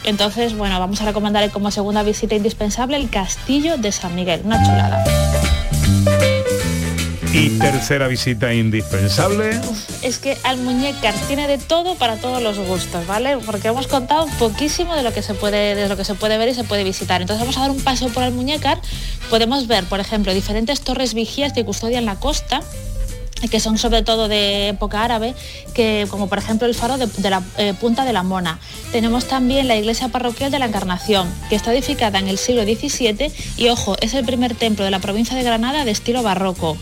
Entonces, 0.03 0.55
bueno, 0.55 0.79
vamos 0.79 1.01
a 1.01 1.05
recomendar 1.05 1.49
como 1.51 1.71
segunda 1.71 2.03
visita 2.03 2.35
indispensable 2.35 2.97
el 2.97 3.09
Castillo 3.09 3.77
de 3.77 3.91
San 3.91 4.15
Miguel, 4.15 4.41
una 4.43 4.63
chulada. 4.63 5.03
Y 7.31 7.59
tercera 7.59 8.07
visita 8.07 8.53
indispensable. 8.53 9.51
Es 10.01 10.17
que 10.17 10.37
Almuñécar 10.43 11.13
tiene 11.27 11.47
de 11.47 11.59
todo 11.59 11.95
para 11.95 12.15
todos 12.15 12.41
los 12.41 12.57
gustos, 12.57 13.05
¿vale? 13.05 13.37
Porque 13.45 13.67
hemos 13.67 13.85
contado 13.87 14.25
poquísimo 14.39 14.95
de 14.95 15.03
lo 15.03 15.13
que 15.13 15.21
se 15.21 15.35
puede, 15.35 15.75
de 15.75 15.87
lo 15.87 15.95
que 15.95 16.05
se 16.05 16.15
puede 16.15 16.39
ver 16.39 16.49
y 16.49 16.55
se 16.55 16.63
puede 16.63 16.83
visitar. 16.83 17.21
Entonces 17.21 17.41
vamos 17.41 17.57
a 17.57 17.61
dar 17.61 17.71
un 17.71 17.81
paseo 17.81 18.09
por 18.09 18.23
Almuñécar. 18.23 18.81
Podemos 19.29 19.67
ver, 19.67 19.83
por 19.85 19.99
ejemplo, 19.99 20.33
diferentes 20.33 20.81
torres 20.81 21.13
vigías 21.13 21.53
que 21.53 21.63
custodian 21.63 22.05
la 22.05 22.15
costa 22.15 22.61
que 23.47 23.59
son 23.59 23.77
sobre 23.77 24.01
todo 24.01 24.27
de 24.27 24.69
época 24.69 25.03
árabe, 25.03 25.35
que 25.73 26.07
como 26.09 26.27
por 26.27 26.37
ejemplo 26.37 26.67
el 26.67 26.75
faro 26.75 26.97
de, 26.97 27.29
la 27.29 27.43
eh, 27.57 27.73
Punta 27.79 28.05
de 28.05 28.13
la 28.13 28.23
Mona. 28.23 28.59
Tenemos 28.91 29.25
también 29.25 29.67
la 29.67 29.75
iglesia 29.75 30.09
parroquial 30.09 30.51
de 30.51 30.59
la 30.59 30.65
Encarnación, 30.65 31.31
que 31.49 31.55
está 31.55 31.73
edificada 31.73 32.19
en 32.19 32.27
el 32.27 32.37
siglo 32.37 32.63
XVII 32.63 33.31
y 33.57 33.69
ojo, 33.69 33.95
es 34.01 34.13
el 34.13 34.25
primer 34.25 34.55
templo 34.55 34.83
de 34.83 34.91
la 34.91 34.99
provincia 34.99 35.35
de 35.35 35.43
Granada 35.43 35.85
de 35.85 35.91
estilo 35.91 36.23
barroco. 36.23 36.77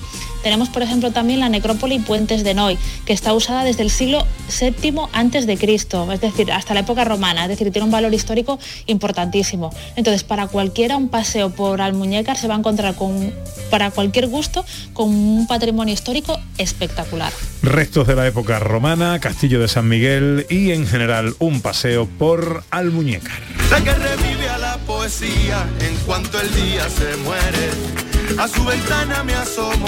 Tenemos, 0.48 0.70
por 0.70 0.82
ejemplo, 0.82 1.12
también 1.12 1.42
la 1.42 1.50
necrópoli 1.50 2.00
Puentes 2.00 2.46
de 2.46 2.54
Noy, 2.54 2.78
que 3.04 3.12
está 3.12 3.34
usada 3.34 3.66
desde 3.66 3.84
el 3.84 3.90
siglo 3.90 4.26
VII 4.58 4.94
antes 5.12 5.46
de 5.46 5.58
Cristo, 5.58 6.10
es 6.10 6.22
decir, 6.22 6.54
hasta 6.54 6.74
la 6.74 6.80
época 6.80 7.04
romana, 7.04 7.44
es 7.44 7.50
decir, 7.50 7.70
tiene 7.70 7.84
un 7.84 7.92
valor 7.92 8.14
histórico 8.14 8.58
importantísimo. 8.86 9.74
Entonces, 9.98 10.24
para 10.24 10.48
cualquiera 10.48 10.96
un 10.96 11.10
paseo 11.10 11.50
por 11.50 11.82
Almuñécar 11.82 12.38
se 12.38 12.48
va 12.48 12.56
a 12.56 12.60
encontrar 12.60 12.96
con, 12.96 13.34
para 13.70 13.92
cualquier 13.92 14.28
gusto, 14.28 14.64
con 14.94 15.10
un 15.10 15.48
patrimonio 15.48 15.94
histórico 15.94 16.40
espectacular. 16.58 17.34
Restos 17.62 18.08
de 18.08 18.16
la 18.16 18.26
época 18.26 18.58
romana, 18.60 19.20
Castillo 19.20 19.60
de 19.60 19.68
San 19.68 19.90
Miguel 19.90 20.46
y 20.50 20.72
en 20.72 20.88
general 20.88 21.36
un 21.40 21.60
paseo 21.60 22.08
por 22.08 22.64
Almuñécar. 22.72 23.42
la 23.70 23.84
que 23.84 23.94
revive 23.94 24.48
a 24.48 24.58
la 24.60 24.78
poesía 24.78 25.68
en 25.82 25.94
cuanto 26.06 26.40
el 26.40 26.56
día 26.56 26.90
se 26.90 27.18
muere. 27.18 28.07
A 28.40 28.48
su 28.48 28.64
ventana 28.66 29.24
me 29.24 29.34
asomo 29.34 29.88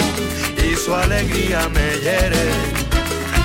y 0.56 0.74
su 0.74 0.94
alegría 0.94 1.68
me 1.68 1.98
hiere. 1.98 2.50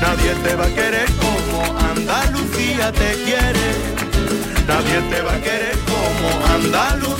Nadie 0.01 0.33
te 0.43 0.55
va 0.55 0.65
a 0.65 0.69
querer 0.69 1.07
como 1.13 1.77
Andalucía 1.79 2.91
te 2.91 3.13
quiere. 3.23 3.75
Nadie 4.67 5.01
te 5.09 5.21
va 5.21 5.33
a 5.33 5.39
querer 5.41 5.77
como 5.85 6.45
Andalucía. 6.55 7.15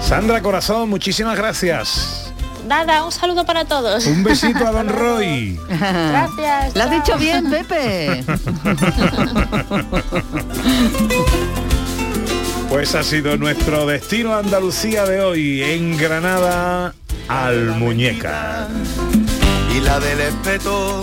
Sandra 0.00 0.40
Corazón, 0.40 0.88
muchísimas 0.88 1.36
gracias. 1.36 2.32
Nada, 2.66 3.04
un 3.04 3.12
saludo 3.12 3.44
para 3.44 3.64
todos. 3.64 4.06
Un 4.06 4.22
besito 4.22 4.66
a 4.66 4.70
Don 4.72 4.88
Roy. 4.88 5.58
Gracias. 5.68 6.74
Lo 6.76 6.84
has 6.84 6.90
dicho 6.90 7.18
bien, 7.18 7.50
Pepe. 7.50 8.24
Pues 12.70 12.94
ha 12.94 13.02
sido 13.02 13.36
nuestro 13.36 13.84
destino 13.84 14.32
Andalucía 14.32 15.04
de 15.04 15.20
hoy, 15.20 15.60
en 15.60 15.98
Granada, 15.98 16.94
al 17.26 17.72
Muñeca. 17.72 18.68
y 19.74 19.80
la 19.80 19.98
del 19.98 20.20
espeto, 20.20 21.00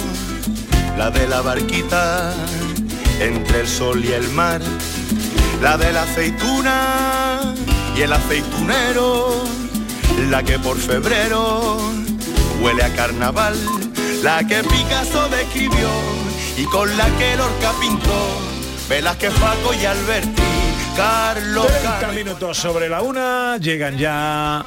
la 0.98 1.12
de 1.12 1.28
la 1.28 1.42
barquita, 1.42 2.34
entre 3.20 3.62
el 3.62 3.68
sol 3.68 4.04
y 4.04 4.14
el 4.14 4.30
mar, 4.30 4.62
la 5.62 5.78
de 5.78 5.92
la 5.92 6.04
aceituna 6.04 7.54
y 7.98 8.02
el 8.02 8.14
aceitunero, 8.14 9.44
la 10.30 10.44
que 10.44 10.58
por 10.60 10.78
febrero 10.78 11.80
huele 12.62 12.84
a 12.84 12.96
carnaval, 12.96 13.58
la 14.24 14.48
que 14.48 14.64
Picasso 14.64 15.28
describió 15.28 15.90
y 16.58 16.64
con 16.64 16.96
la 16.96 17.10
que 17.18 17.36
Lorca 17.36 17.74
pintó, 17.82 18.40
Velázquez, 18.88 19.34
Paco 19.34 19.74
y 19.74 19.86
Alberti, 19.86 20.47
Carlos 20.98 21.68
30 21.68 22.12
minutos 22.14 22.58
sobre 22.58 22.90
la 22.90 23.04
una, 23.04 23.58
llegan 23.58 24.00
ya 24.00 24.66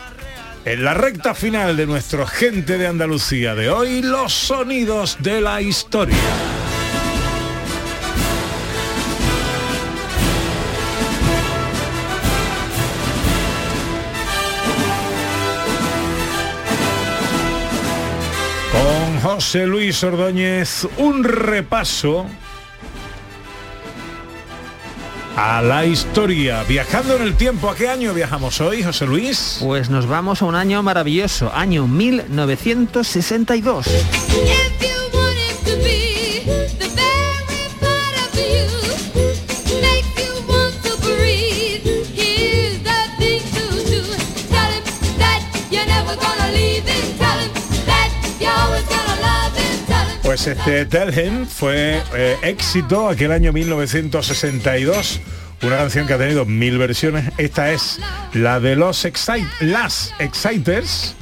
en 0.65 0.85
la 0.85 0.95
recta 0.95 1.35
final 1.35 1.77
de 1.77 1.87
nuestro 1.87 2.25
Gente 2.25 2.79
de 2.79 2.87
Andalucía 2.87 3.57
de 3.57 3.69
hoy, 3.69 4.01
los 4.01 4.33
sonidos 4.33 5.17
de 5.19 5.41
la 5.41 5.61
historia. 5.61 6.17
Con 18.71 19.21
José 19.21 19.67
Luis 19.67 20.05
Ordóñez, 20.05 20.87
un 20.99 21.25
repaso 21.25 22.25
a 25.41 25.63
la 25.63 25.87
historia. 25.87 26.63
Viajando 26.65 27.17
en 27.17 27.23
el 27.23 27.35
tiempo, 27.35 27.71
¿a 27.71 27.75
qué 27.75 27.89
año 27.89 28.13
viajamos 28.13 28.61
hoy, 28.61 28.83
José 28.83 29.07
Luis? 29.07 29.57
Pues 29.61 29.89
nos 29.89 30.05
vamos 30.07 30.43
a 30.43 30.45
un 30.45 30.55
año 30.55 30.83
maravilloso, 30.83 31.51
año 31.55 31.87
1962. 31.89 33.87
Pues 50.43 50.57
este 50.57 50.87
Tell 50.87 51.13
Him 51.13 51.47
fue 51.47 52.01
eh, 52.15 52.35
éxito 52.41 53.11
aquel 53.11 53.31
año 53.31 53.53
1962. 53.53 55.21
Una 55.61 55.77
canción 55.77 56.07
que 56.07 56.15
ha 56.15 56.19
tenido 56.19 56.47
mil 56.47 56.79
versiones. 56.79 57.31
Esta 57.37 57.73
es 57.73 57.99
la 58.33 58.59
de 58.59 58.75
los 58.75 59.05
Excite, 59.05 59.45
las 59.61 60.15
Exciters. 60.19 61.15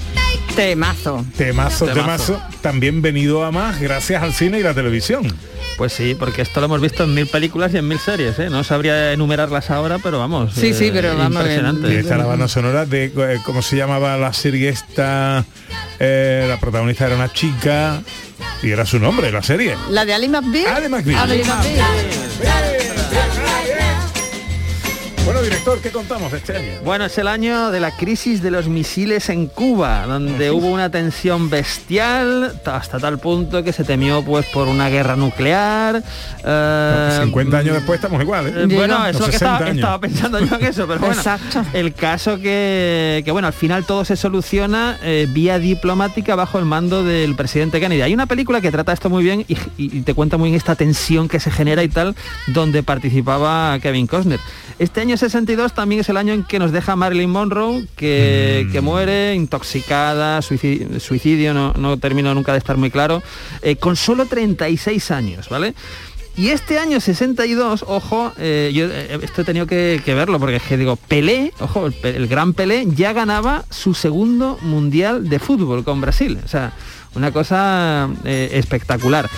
Temazo. 0.55 1.27
Temazo, 1.37 1.87
Temazo. 1.87 2.35
temazo. 2.35 2.43
También 2.61 3.03
venido 3.03 3.45
a 3.45 3.51
más 3.51 3.81
gracias 3.81 4.23
al 4.23 4.33
cine 4.33 4.61
y 4.61 4.63
la 4.63 4.73
televisión. 4.73 5.27
Pues 5.77 5.95
sí, 5.95 6.15
porque 6.17 6.43
esto 6.43 6.61
lo 6.61 6.67
hemos 6.67 6.81
visto 6.81 7.03
en 7.03 7.15
mil 7.15 7.27
películas 7.27 7.75
y 7.75 7.79
en 7.79 7.89
mil 7.89 7.99
series, 7.99 8.39
¿eh? 8.39 8.51
No 8.51 8.63
sabría 8.63 9.13
enumerarlas 9.13 9.71
ahora, 9.71 9.99
pero 9.99 10.21
vamos. 10.21 10.55
Sí, 10.55 10.73
sí, 10.75 10.87
eh, 10.87 10.91
pero 10.93 11.17
vamos, 11.17 11.41
Impresionante. 11.41 11.93
Y 11.93 11.97
esta 11.97 12.17
la 12.19 12.27
banda 12.27 12.47
sonora 12.47 12.87
de 12.87 13.07
eh, 13.07 13.41
cómo 13.45 13.63
se 13.63 13.77
llamaba 13.77 14.17
la 14.17 14.33
serie 14.33 14.69
esta. 14.69 15.45
eh, 15.99 16.47
la 16.49 16.61
protagonista 16.61 17.07
era 17.07 17.17
una 17.17 17.33
chica 17.33 18.01
y 18.63 18.71
era 18.71 18.85
su 18.85 18.99
nombre, 18.99 19.31
la 19.31 19.43
serie. 19.43 19.77
La 19.91 20.05
de 20.05 20.15
Ali 20.15 20.29
McBeal. 20.29 20.67
Ali 20.67 20.89
McBeal. 20.89 21.19
Ali 21.19 21.45
McBeal. 21.45 22.88
Bueno, 25.29 25.43
director, 25.43 25.79
¿qué 25.83 25.91
contamos 25.91 26.33
de 26.33 26.39
este 26.39 26.57
año? 26.57 26.73
Bueno, 26.85 27.05
es 27.05 27.19
el 27.19 27.29
año 27.29 27.71
de 27.71 27.81
la 27.81 27.91
crisis 27.95 28.41
de 28.43 28.51
los 28.51 28.67
misiles 28.67 29.29
en 29.29 29.47
Cuba, 29.47 30.07
donde 30.07 30.51
hubo 30.51 30.69
una 30.69 30.91
tensión 30.91 31.51
bestial 31.51 32.59
ta- 32.65 32.77
hasta 32.77 32.99
tal 32.99 33.19
punto 33.19 33.63
que 33.63 33.75
se 33.75 33.85
temió 33.85 34.25
pues 34.25 34.47
por 34.47 34.69
una 34.69 34.89
guerra 34.89 35.17
nuclear. 35.17 36.03
eh, 36.43 37.19
50 37.25 37.59
años 37.59 37.75
después 37.75 37.99
estamos 37.99 38.23
igual, 38.23 38.47
¿eh? 38.47 38.75
Bueno, 38.75 39.07
es 39.07 39.19
lo 39.21 39.27
que 39.27 39.33
60 39.33 39.69
estaba, 39.71 40.01
pensando 40.01 40.41
yo 40.41 40.57
en 40.57 40.65
eso, 40.65 40.87
pero 40.87 40.99
bueno. 41.01 41.15
Exacto. 41.15 41.63
El 41.75 41.93
caso 41.93 42.39
que, 42.39 43.21
que, 43.23 43.31
bueno, 43.31 43.49
al 43.49 43.53
final 43.55 43.85
todo 43.85 44.07
se 44.07 44.17
soluciona 44.17 44.97
eh, 45.03 45.27
vía 45.31 45.59
diplomática 45.59 46.37
bajo 46.37 46.59
el 46.59 46.65
mando 46.65 47.05
del 47.05 47.35
presidente 47.37 47.81
Kennedy. 47.81 48.01
Hay 48.01 48.15
una 48.15 48.25
película 48.27 48.63
que 48.63 48.71
trata 48.71 48.95
esto 48.95 49.11
muy 49.11 49.23
bien 49.25 49.45
y, 49.47 49.53
y- 49.77 49.99
y 49.99 50.01
te 50.01 50.15
cuenta 50.15 50.39
muy 50.39 50.49
bien 50.49 50.57
esta 50.57 50.75
tensión 50.75 51.29
que 51.29 51.39
se 51.39 51.51
genera 51.51 51.83
y 51.83 51.89
tal, 51.89 52.17
donde 52.47 52.83
participaba 52.83 53.79
Kevin 53.81 54.07
Costner. 54.07 54.41
Este 54.79 55.01
año 55.01 55.17
62 55.17 55.73
también 55.73 56.03
es 56.03 56.09
el 56.09 56.17
año 56.17 56.33
en 56.33 56.45
que 56.45 56.61
nos 56.61 56.71
deja 56.71 56.95
Marilyn 56.95 57.31
Monroe, 57.31 57.87
que, 57.97 58.65
Mm. 58.67 58.73
que 58.73 58.81
muere 58.81 59.35
intoxicada, 59.35 60.41
suicidio, 60.41 61.01
suicidio 61.01 61.53
no, 61.53 61.73
no 61.75 61.97
termino 61.97 62.33
nunca 62.35 62.53
de 62.53 62.59
estar 62.59 62.77
muy 62.77 62.91
claro, 62.91 63.23
eh, 63.63 63.75
con 63.77 63.97
solo 63.97 64.27
36 64.27 65.11
años, 65.11 65.49
¿vale? 65.49 65.75
Y 66.37 66.51
este 66.51 66.79
año 66.79 67.01
62, 67.01 67.85
ojo, 67.89 68.33
eh, 68.39 68.71
yo 68.73 68.85
eh, 68.87 69.19
esto 69.23 69.43
he 69.43 69.45
tenido 69.45 69.67
que, 69.67 70.01
que 70.05 70.15
verlo 70.15 70.39
porque 70.39 70.57
es 70.57 70.63
que 70.63 70.77
digo, 70.77 70.95
Pelé, 70.95 71.53
ojo, 71.59 71.89
el, 72.05 72.29
gran 72.29 72.55
Pelé 72.55 72.87
ya 72.95 73.13
ganaba 73.13 73.65
su 73.71 73.93
segundo 73.93 74.57
mundial 74.63 75.29
de 75.29 75.41
fútbol 75.41 75.83
con 75.83 76.01
Brasil. 76.01 76.39
O 76.45 76.47
sea, 76.47 76.73
una 77.17 77.33
cosa 77.33 78.09
eh, 78.25 78.51
espectacular. 78.53 79.29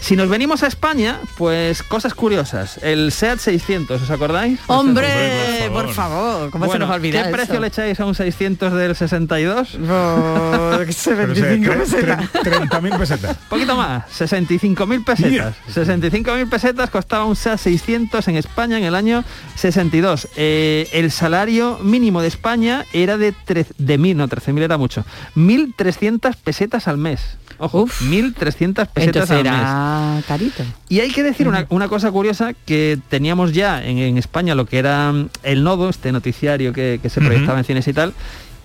Si 0.00 0.16
nos 0.16 0.28
venimos 0.28 0.62
a 0.62 0.66
España, 0.66 1.18
pues 1.36 1.82
cosas 1.82 2.14
curiosas. 2.14 2.78
El 2.82 3.12
SEAT 3.12 3.38
600, 3.38 4.02
¿os 4.02 4.10
acordáis? 4.10 4.58
Hombre, 4.66 5.06
Hombre, 5.06 5.70
por 5.70 5.84
por 5.86 5.94
favor. 5.94 6.50
¿cómo 6.50 6.72
se 6.72 6.78
nos 6.78 6.88
va 6.88 6.94
a 6.94 6.96
olvidar 6.96 7.26
¿Qué 7.26 7.32
precio 7.32 7.60
le 7.60 7.66
echáis 7.68 8.00
a 8.00 8.06
un 8.06 8.14
600 8.14 8.72
del 8.72 8.96
62? 8.96 9.78
Oh, 9.88 10.70
Pero, 10.78 10.90
o 10.90 10.92
sea, 10.92 11.14
75 11.16 11.72
tre- 11.72 11.78
pesetas. 11.78 12.32
tre- 12.32 12.68
30.000 12.70 12.98
pesetas. 12.98 13.36
Poquito 13.48 13.76
más, 13.76 14.04
65.000 14.18 15.04
pesetas. 15.04 15.54
65.000 15.72 16.48
pesetas 16.48 16.90
costaba 16.90 17.24
un 17.26 17.36
SEAT 17.36 17.58
600 17.58 18.26
en 18.28 18.36
España 18.36 18.78
en 18.78 18.84
el 18.84 18.94
año 18.94 19.22
62. 19.56 20.28
Eh, 20.36 20.88
el 20.92 21.10
salario 21.12 21.78
mínimo 21.82 22.22
de 22.22 22.28
España 22.28 22.84
era 22.92 23.16
de, 23.18 23.32
tre- 23.46 23.66
de 23.78 23.98
mil, 23.98 24.16
no, 24.16 24.26
13.000 24.28 24.62
era 24.62 24.78
mucho. 24.78 25.04
1.300 25.36 26.34
pesetas 26.42 26.88
al 26.88 26.96
mes. 26.96 27.20
Ojo, 27.62 27.84
1.300 27.86 28.86
pesetas 28.88 28.94
Entonces 28.96 29.30
al 29.32 29.42
mes. 29.44 29.52
era 29.52 29.89
carito. 30.26 30.62
Y 30.88 31.00
hay 31.00 31.10
que 31.10 31.22
decir 31.22 31.48
una, 31.48 31.66
una 31.70 31.88
cosa 31.88 32.10
curiosa, 32.10 32.52
que 32.66 32.98
teníamos 33.08 33.52
ya 33.52 33.82
en, 33.84 33.98
en 33.98 34.18
España 34.18 34.54
lo 34.54 34.66
que 34.66 34.78
era 34.78 35.12
el 35.42 35.64
nodo, 35.64 35.88
este 35.88 36.12
noticiario 36.12 36.72
que, 36.72 37.00
que 37.02 37.08
se 37.08 37.20
proyectaba 37.20 37.58
en 37.58 37.64
cines 37.64 37.86
y 37.88 37.92
tal. 37.92 38.14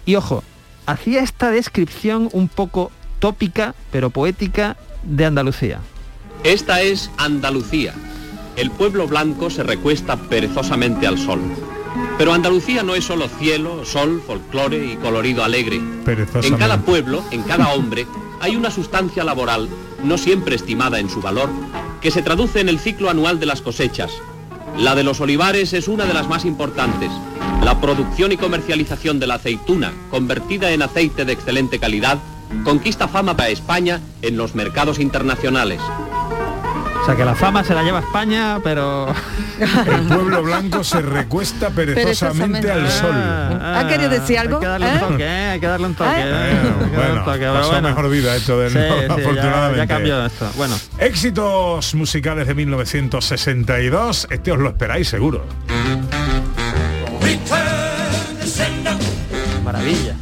Y 0.06 0.16
ojo, 0.16 0.44
hacía 0.86 1.22
esta 1.22 1.52
descripción 1.52 2.30
un 2.32 2.48
poco 2.48 2.92
tópica, 3.20 3.76
pero 3.92 4.10
poética, 4.10 4.78
de 5.04 5.26
Andalucía. 5.26 5.80
Esta 6.44 6.82
es 6.82 7.10
Andalucía. 7.18 7.94
El 8.56 8.72
pueblo 8.72 9.08
blanco 9.08 9.50
se 9.50 9.64
recuesta 9.64 10.16
perezosamente 10.16 11.08
al 11.08 11.18
sol. 11.18 11.42
Pero 12.18 12.34
Andalucía 12.34 12.84
no 12.84 12.96
es 12.96 13.06
solo 13.06 13.28
cielo, 13.28 13.84
sol, 13.86 14.22
folclore 14.26 14.94
y 14.94 14.96
colorido 14.98 15.44
alegre. 15.44 15.78
En 15.78 16.58
cada 16.58 16.80
pueblo, 16.82 17.24
en 17.32 17.44
cada 17.44 17.70
hombre, 17.70 18.06
hay 18.42 18.56
una 18.56 18.72
sustancia 18.72 19.24
laboral, 19.24 19.68
no 20.06 20.18
siempre 20.18 20.56
estimada 20.56 21.00
en 21.00 21.10
su 21.10 21.22
valor, 21.22 21.50
que 22.02 22.12
se 22.12 22.22
traduce 22.22 22.62
en 22.62 22.70
el 22.70 22.80
ciclo 22.80 23.10
anual 23.10 23.39
de 23.39 23.46
las 23.46 23.62
cosechas. 23.62 24.12
La 24.78 24.96
de 24.96 25.04
los 25.04 25.20
olivares 25.22 25.74
es 25.74 25.88
una 25.88 26.06
de 26.06 26.13
las 26.13 26.28
más 26.28 26.46
importantes. 26.46 27.10
La 27.63 27.80
producción 27.82 28.32
y 28.32 28.38
comercialización 28.38 29.20
de 29.20 29.28
la 29.28 29.36
aceituna, 29.36 29.94
convertida 30.12 30.72
en 30.72 30.82
aceite 30.82 31.26
de 31.26 31.34
excelente 31.34 31.80
calidad, 31.80 32.20
conquista 32.63 33.08
fama 33.08 33.36
para 33.36 33.50
España 33.50 34.02
en 34.22 34.38
los 34.38 34.54
mercados 34.54 35.00
internacionales. 35.00 35.82
O 37.06 37.08
sea 37.08 37.15
que 37.15 37.24
la 37.24 37.36
fama 37.36 37.63
se 37.63 37.76
la 37.76 37.84
lleva 37.84 38.00
España, 38.00 38.58
pero... 38.63 39.06
El 39.86 40.02
pueblo 40.08 40.41
blanco 40.41 40.84
se 40.84 41.04
recuesta 41.04 41.70
perezosamente, 41.70 42.62
Perezosamente. 42.68 42.72
al 42.72 42.89
sol. 42.89 43.62
¿Ha 43.62 43.88
querido 43.88 44.10
decir 44.10 44.39
algo? 44.39 44.56
Hay 44.56 44.62
que 44.62 44.68
darle 44.68 44.88
¿Eh? 44.88 44.94
un 44.94 45.00
toque, 45.12 45.24
¿eh? 45.24 45.50
hay 45.52 45.60
que 45.60 45.68
darle 45.68 45.86
un 45.86 45.94
toque. 45.94 46.10
¿Eh? 46.10 46.24
¿eh? 46.24 46.62
Darle 46.82 46.96
Bueno, 46.98 47.13
un 47.13 47.26
toque, 47.26 47.38
pero 47.39 47.54
pasó 47.54 47.70
bueno. 47.70 47.88
mejor 47.89 48.10
vida 48.10 48.36
esto 48.36 48.60
del 48.60 48.72
Sí, 48.72 48.78
no, 48.80 48.96
sí, 48.96 49.02
ya- 49.08 49.13
afortunadamente. 49.13 49.78
ya 49.78 49.88
cambió 49.88 50.26
esto. 50.26 50.52
Bueno. 50.58 50.76
Éxitos 50.98 51.94
musicales 51.94 52.48
de 52.48 52.56
1962, 52.56 54.28
este 54.32 54.52
os 54.52 54.58
lo 54.58 54.70
esperáis 54.70 55.08
seguro. 55.08 55.46
Maravilla. 59.63 60.15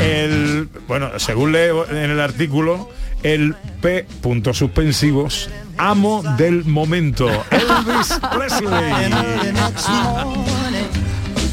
El, 0.00 0.68
bueno, 0.86 1.18
según 1.18 1.52
leo 1.52 1.88
en 1.88 1.96
el 2.10 2.20
artículo, 2.20 2.90
el 3.24 3.56
P. 3.80 4.06
puntos 4.20 4.58
suspensivos, 4.58 5.50
amo 5.76 6.22
del 6.36 6.64
momento, 6.64 7.26
Elvis 7.50 8.20
Presley. 8.32 9.10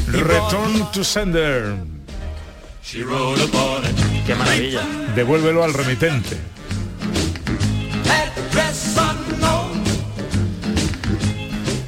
Return 0.08 0.92
to 0.92 1.02
sender. 1.02 1.74
Qué 4.26 4.34
maravilla. 4.34 4.82
Devuélvelo 5.16 5.64
al 5.64 5.72
remitente. 5.72 6.36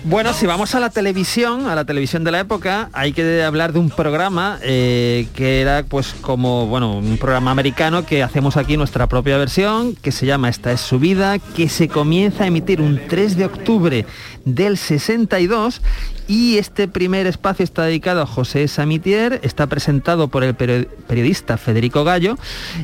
Bueno, 0.07 0.35
si 0.35 0.45
vamos 0.45 0.75
a 0.75 0.81
la 0.81 0.91
televisión, 0.91 1.67
a 1.67 1.75
la 1.75 1.87
televisión 1.87 2.25
de 2.25 2.31
la 2.31 2.41
época, 2.41 2.91
hay 2.93 3.15
que 3.15 3.43
hablar 3.43 3.73
de 3.73 3.79
un 3.79 3.89
programa 3.89 4.59
eh, 4.61 5.27
que 5.35 5.63
era 5.63 5.83
pues 5.83 6.15
como, 6.21 6.67
bueno, 6.67 6.99
un 6.99 7.17
programa 7.17 7.51
americano 7.51 8.05
que 8.05 8.23
hacemos 8.23 8.59
aquí 8.59 8.77
nuestra 8.77 9.07
propia 9.07 9.39
versión, 9.39 9.95
que 9.95 10.13
se 10.13 10.27
llama 10.27 10.51
Esta 10.51 10.73
es 10.73 10.83
su 10.83 10.99
vida, 10.99 11.39
que 11.39 11.71
se 11.71 11.89
comienza 11.89 12.45
a 12.45 12.49
emitir 12.49 12.83
un 12.83 13.01
3 13.09 13.39
de 13.39 13.47
octubre 13.47 14.05
del 14.45 14.77
62 14.77 15.81
y 16.27 16.57
este 16.59 16.89
primer 16.89 17.27
espacio 17.27 17.65
está 17.65 17.83
dedicado 17.83 18.23
a 18.23 18.27
José 18.27 18.67
Samitier, 18.69 19.41
está 19.43 19.67
presentado 19.67 20.29
por 20.29 20.43
el 20.43 20.57
peri- 20.57 20.87
periodista 21.07 21.57
Federico 21.59 22.03
Gallo 22.05 22.37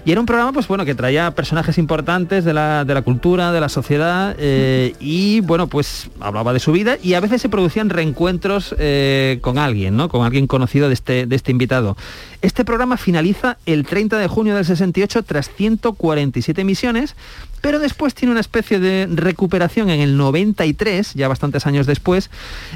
y 0.05 0.13
era 0.13 0.21
un 0.21 0.27
programa 0.27 0.53
pues 0.53 0.69
bueno 0.69 0.85
que 0.85 0.95
traía 0.95 1.31
personajes 1.31 1.79
importantes 1.79 2.45
de 2.45 2.53
la, 2.53 2.85
de 2.85 2.93
la 2.95 3.03
cultura, 3.03 3.53
de 3.53 3.61
la 3.61 3.69
sociedad 3.69 4.37
eh, 4.39 4.95
y 5.01 5.41
bueno 5.41 5.69
pues 5.69 6.11
hablaba 6.21 6.53
de 6.53 6.61
su 6.61 6.73
vida 6.73 6.97
y 7.03 7.15
a 7.15 7.21
veces 7.21 7.41
se 7.41 7.49
producían 7.49 7.89
reencuentros 7.89 8.75
eh, 8.79 9.39
con 9.41 9.57
alguien, 9.59 9.97
¿no? 9.97 10.09
Con 10.09 10.25
alguien 10.25 10.47
conocido 10.47 10.89
de 10.89 10.95
este, 10.95 11.27
de 11.27 11.37
este 11.37 11.51
invitado. 11.51 11.97
Este 12.43 12.65
programa 12.65 12.97
finaliza 12.97 13.59
el 13.67 13.85
30 13.87 14.19
de 14.19 14.27
junio 14.29 14.55
del 14.55 14.65
68 14.65 15.23
tras 15.25 15.51
147 15.51 16.61
emisiones, 16.63 17.15
pero 17.61 17.79
después 17.79 18.15
tiene 18.15 18.33
una 18.33 18.41
especie 18.41 18.79
de 18.79 19.09
recuperación 19.11 19.91
en 19.91 20.01
el 20.01 20.17
93, 20.17 21.15
ya 21.15 21.29
bastantes 21.29 21.67
años 21.67 21.87
después, 21.87 22.31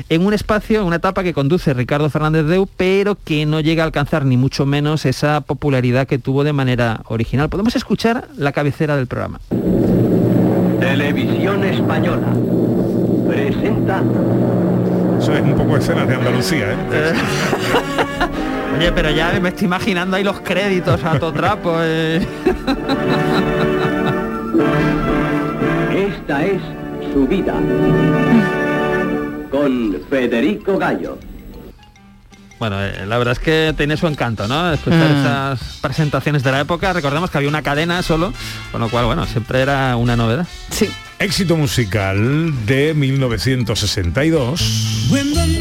en 0.09 0.27
un 0.27 0.35
espacio, 0.35 0.81
en 0.81 0.87
una 0.87 0.97
etapa 0.97 1.23
que 1.23 1.33
conduce 1.35 1.73
Ricardo 1.75 2.11
Fernández 2.11 2.47
Deu, 2.47 2.69
pero 2.77 3.17
que 3.25 3.47
no 3.47 3.61
llega 3.61 3.83
a 3.83 3.87
alcanzar 3.87 4.25
ni 4.25 4.37
mucho 4.37 4.67
menos 4.67 5.05
esa 5.07 5.41
popularidad 5.41 6.07
que 6.07 6.19
tuvo 6.19 6.45
de 6.45 6.53
manera 6.53 7.01
original. 7.07 7.49
Podemos 7.49 7.77
escuchar 7.77 8.29
la 8.37 8.53
cabecera 8.53 8.97
del 8.97 9.07
programa. 9.07 9.41
Televisión 10.81 11.65
Española 11.65 12.27
presenta 13.29 14.03
Eso 15.19 15.35
es 15.35 15.41
un 15.43 15.55
poco 15.55 15.77
escenas 15.77 16.07
de 16.07 16.15
Andalucía, 16.15 16.73
¿eh? 16.73 17.13
Oye, 18.77 18.93
pero 18.93 19.11
ya 19.11 19.39
me 19.41 19.51
estoy 19.51 19.67
imaginando 19.67 20.17
ahí 20.17 20.25
los 20.25 20.41
créditos 20.41 21.03
a 21.05 21.19
todo 21.19 21.33
trapo. 21.33 21.77
eh. 21.81 22.27
Esta 25.95 26.45
es 26.45 26.61
su 27.13 27.27
vida 27.27 27.55
con 29.51 29.97
Federico 30.09 30.79
Gallo. 30.79 31.19
Bueno, 32.59 32.83
eh, 32.83 33.05
la 33.07 33.19
verdad 33.19 33.33
es 33.33 33.39
que 33.41 33.75
tiene 33.77 33.97
su 33.97 34.07
encanto, 34.07 34.47
¿no? 34.49 34.73
Escuchar 34.73 35.11
Mm. 35.11 35.21
esas 35.21 35.61
presentaciones 35.81 36.43
de 36.45 36.53
la 36.53 36.61
época. 36.61 36.93
Recordemos 36.93 37.31
que 37.31 37.39
había 37.39 37.49
una 37.51 37.63
cadena 37.63 38.01
solo, 38.03 38.33
con 38.73 38.81
lo 38.81 38.89
cual, 38.89 39.05
bueno, 39.07 39.27
siempre 39.27 39.61
era 39.61 39.97
una 39.97 40.15
novedad. 40.17 40.47
Sí. 40.71 40.89
Éxito 41.19 41.57
musical 41.57 42.53
de 42.65 42.95
1962. 42.95 45.09
When 45.11 45.35
the 45.35 45.59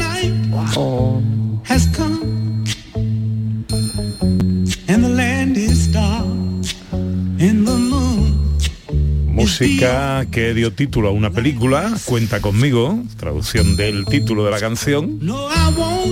Música 9.44 10.24
que 10.30 10.54
dio 10.54 10.72
título 10.72 11.10
a 11.10 11.12
una 11.12 11.28
película, 11.28 11.92
Cuenta 12.06 12.40
conmigo, 12.40 12.98
traducción 13.18 13.76
del 13.76 14.06
título 14.06 14.42
de 14.46 14.50
la 14.50 14.58
canción, 14.58 15.18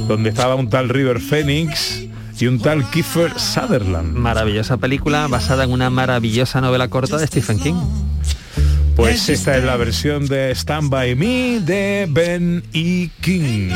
donde 0.06 0.28
estaba 0.28 0.54
un 0.54 0.68
tal 0.68 0.90
River 0.90 1.18
Phoenix 1.18 2.02
y 2.38 2.46
un 2.46 2.60
tal 2.60 2.84
Kiefer 2.90 3.32
Sutherland. 3.40 4.14
Maravillosa 4.14 4.76
película 4.76 5.28
basada 5.28 5.64
en 5.64 5.72
una 5.72 5.88
maravillosa 5.88 6.60
novela 6.60 6.88
corta 6.88 7.16
de 7.16 7.26
Stephen 7.26 7.58
King. 7.58 7.80
Pues 8.96 9.30
esta 9.30 9.56
es 9.56 9.64
la 9.64 9.78
versión 9.78 10.26
de 10.26 10.50
Stand 10.50 10.90
By 10.90 11.14
Me 11.14 11.60
de 11.60 12.06
Ben 12.10 12.62
E. 12.74 13.08
King. 13.22 13.70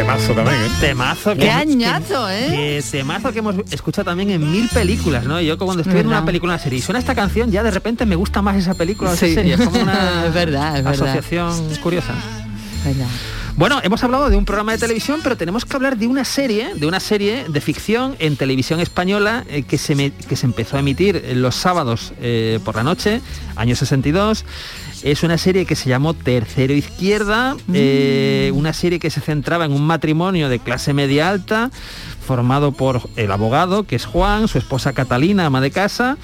Temazo 0.00 0.32
también, 0.34 0.62
¿eh? 0.62 0.68
Temazo 0.80 1.34
Qué 1.36 1.50
añazo, 1.50 2.30
¿eh? 2.30 2.46
que 2.50 2.84
temazo 2.90 3.32
que 3.32 3.40
hemos 3.40 3.54
escuchado 3.70 4.06
también 4.06 4.30
en 4.30 4.50
mil 4.50 4.66
películas, 4.70 5.24
¿no? 5.24 5.38
Yo 5.42 5.58
cuando 5.58 5.82
estoy 5.82 6.00
en 6.00 6.06
una 6.06 6.24
película, 6.24 6.54
una 6.54 6.62
serie 6.62 6.78
y 6.78 6.82
suena 6.82 6.98
esta 6.98 7.14
canción, 7.14 7.50
ya 7.50 7.62
de 7.62 7.70
repente 7.70 8.06
me 8.06 8.16
gusta 8.16 8.40
más 8.40 8.56
esa 8.56 8.72
película 8.74 9.10
o 9.10 9.12
esa 9.12 9.26
Sí. 9.26 9.34
serie. 9.34 9.54
Es 9.54 9.60
como 9.60 9.78
una 9.82 10.24
Es 10.26 10.32
verdad, 10.32 10.78
es 10.78 10.84
verdad. 10.84 10.92
asociación 11.06 11.74
curiosa. 11.82 12.14
Verdad. 12.84 13.06
Bueno, 13.56 13.78
hemos 13.82 14.02
hablado 14.02 14.30
de 14.30 14.36
un 14.36 14.46
programa 14.46 14.72
de 14.72 14.78
televisión, 14.78 15.20
pero 15.22 15.36
tenemos 15.36 15.66
que 15.66 15.76
hablar 15.76 15.98
de 15.98 16.06
una 16.06 16.24
serie, 16.24 16.70
de 16.76 16.86
una 16.86 16.98
serie 16.98 17.44
de 17.46 17.60
ficción 17.60 18.16
en 18.18 18.36
televisión 18.36 18.80
española 18.80 19.44
eh, 19.50 19.64
que, 19.64 19.76
se 19.76 19.94
me- 19.94 20.12
que 20.12 20.34
se 20.34 20.46
empezó 20.46 20.76
a 20.76 20.80
emitir 20.80 21.22
los 21.34 21.56
sábados 21.56 22.14
eh, 22.22 22.58
por 22.64 22.76
la 22.76 22.84
noche, 22.84 23.20
año 23.56 23.76
62. 23.76 24.46
Es 25.02 25.22
una 25.22 25.38
serie 25.38 25.64
que 25.64 25.76
se 25.76 25.88
llamó 25.88 26.12
Tercero 26.12 26.74
Izquierda, 26.74 27.56
eh, 27.72 28.52
una 28.54 28.72
serie 28.72 28.98
que 28.98 29.08
se 29.10 29.20
centraba 29.20 29.64
en 29.64 29.72
un 29.72 29.86
matrimonio 29.86 30.48
de 30.48 30.58
clase 30.58 30.92
media 30.92 31.30
alta, 31.30 31.70
formado 32.26 32.72
por 32.72 33.08
el 33.16 33.32
abogado, 33.32 33.84
que 33.84 33.96
es 33.96 34.04
Juan, 34.04 34.46
su 34.46 34.58
esposa 34.58 34.92
Catalina, 34.92 35.46
ama 35.46 35.60
de 35.60 35.70
casa, 35.70 36.18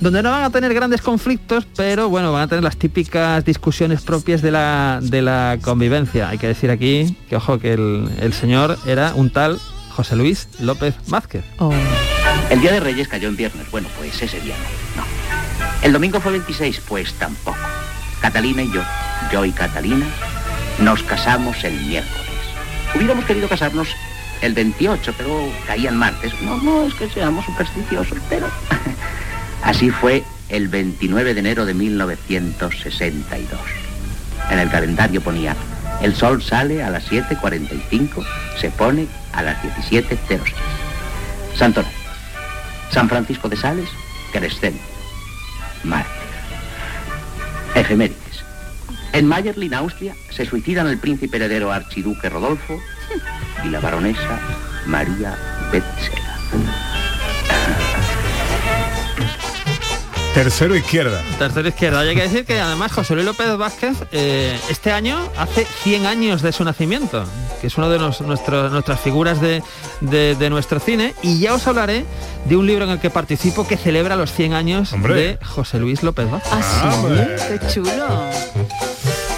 donde 0.00 0.22
no 0.22 0.30
van 0.30 0.42
a 0.42 0.50
tener 0.50 0.72
grandes 0.72 1.02
conflictos, 1.02 1.66
pero 1.76 2.08
bueno, 2.08 2.32
van 2.32 2.42
a 2.42 2.48
tener 2.48 2.64
las 2.64 2.76
típicas 2.76 3.44
discusiones 3.44 4.00
propias 4.00 4.40
de 4.40 4.50
la, 4.50 5.00
de 5.02 5.20
la 5.20 5.58
convivencia. 5.62 6.30
Hay 6.30 6.38
que 6.38 6.46
decir 6.46 6.70
aquí 6.70 7.16
que, 7.28 7.36
ojo, 7.36 7.58
que 7.58 7.74
el, 7.74 8.08
el 8.20 8.32
señor 8.32 8.78
era 8.86 9.12
un 9.14 9.30
tal 9.30 9.60
José 9.90 10.16
Luis 10.16 10.48
López 10.60 10.94
Vázquez. 11.08 11.44
Oh. 11.58 11.72
El 12.50 12.60
día 12.60 12.72
de 12.72 12.80
Reyes 12.80 13.06
cayó 13.06 13.28
en 13.28 13.36
viernes. 13.36 13.70
Bueno, 13.70 13.88
pues 13.98 14.20
ese 14.20 14.40
día 14.40 14.56
no. 14.96 15.02
no. 15.02 15.08
El 15.82 15.92
domingo 15.92 16.20
fue 16.20 16.32
26, 16.32 16.80
pues 16.88 17.12
tampoco. 17.14 17.58
Catalina 18.24 18.62
y 18.62 18.72
yo, 18.72 18.80
yo 19.30 19.44
y 19.44 19.52
Catalina, 19.52 20.06
nos 20.78 21.02
casamos 21.02 21.62
el 21.62 21.78
miércoles. 21.82 22.32
Hubiéramos 22.94 23.26
querido 23.26 23.50
casarnos 23.50 23.86
el 24.40 24.54
28, 24.54 25.12
pero 25.18 25.46
caían 25.66 25.98
martes. 25.98 26.32
No, 26.40 26.56
no 26.56 26.86
es 26.86 26.94
que 26.94 27.10
seamos 27.10 27.44
supersticiosos, 27.44 28.16
pero 28.30 28.46
así 29.62 29.90
fue 29.90 30.24
el 30.48 30.68
29 30.68 31.34
de 31.34 31.40
enero 31.40 31.66
de 31.66 31.74
1962. 31.74 33.60
En 34.50 34.58
el 34.58 34.70
calendario 34.70 35.20
ponía, 35.20 35.54
el 36.00 36.16
sol 36.16 36.42
sale 36.42 36.82
a 36.82 36.88
las 36.88 37.06
7.45, 37.10 38.24
se 38.58 38.70
pone 38.70 39.06
a 39.34 39.42
las 39.42 39.62
17.06. 39.62 40.40
Santo 41.54 41.82
Rey. 41.82 41.92
San 42.90 43.06
Francisco 43.06 43.50
de 43.50 43.56
Sales, 43.58 43.90
Crescente. 44.32 44.80
Mártir. 45.82 46.23
Efemérides. 47.74 48.44
En 49.12 49.26
Mayerlin, 49.26 49.74
Austria, 49.74 50.14
se 50.30 50.44
suicidan 50.44 50.88
el 50.88 50.98
príncipe 50.98 51.36
heredero 51.36 51.72
archiduque 51.72 52.28
Rodolfo 52.28 52.80
y 53.64 53.68
la 53.68 53.80
baronesa 53.80 54.40
María 54.86 55.36
Betzela. 55.70 56.34
Tercero 60.34 60.74
izquierda. 60.74 61.22
Tercero 61.38 61.68
izquierda. 61.68 62.00
Hay 62.00 62.16
que 62.16 62.22
decir 62.22 62.44
que 62.44 62.60
además 62.60 62.90
José 62.90 63.14
Luis 63.14 63.24
López 63.24 63.56
Vázquez 63.56 63.96
eh, 64.10 64.58
este 64.68 64.90
año 64.90 65.16
hace 65.38 65.64
100 65.64 66.06
años 66.06 66.42
de 66.42 66.50
su 66.50 66.64
nacimiento, 66.64 67.24
que 67.64 67.68
es 67.68 67.78
uno 67.78 67.88
de 67.88 67.98
nuestros- 67.98 68.70
nuestras 68.70 69.00
figuras 69.00 69.40
de, 69.40 69.62
de- 70.02 70.34
de 70.34 70.50
nuestro 70.50 70.80
cine. 70.80 71.14
Y 71.22 71.38
ya 71.38 71.54
os 71.54 71.66
hablaré 71.66 72.04
de 72.44 72.56
un 72.58 72.66
libro 72.66 72.84
en 72.84 72.90
el 72.90 72.98
que 73.00 73.08
participo 73.08 73.66
que 73.66 73.78
celebra 73.78 74.16
los 74.16 74.30
100 74.32 74.52
años 74.52 74.92
Hombre. 74.92 75.14
de 75.14 75.38
José 75.42 75.78
Luis 75.78 76.02
López 76.02 76.30
Vázquez. 76.30 76.52
Ah, 76.52 76.62
sí, 76.92 76.98
hombre. 76.98 77.36
qué 77.48 77.66
chulo. 77.72 77.90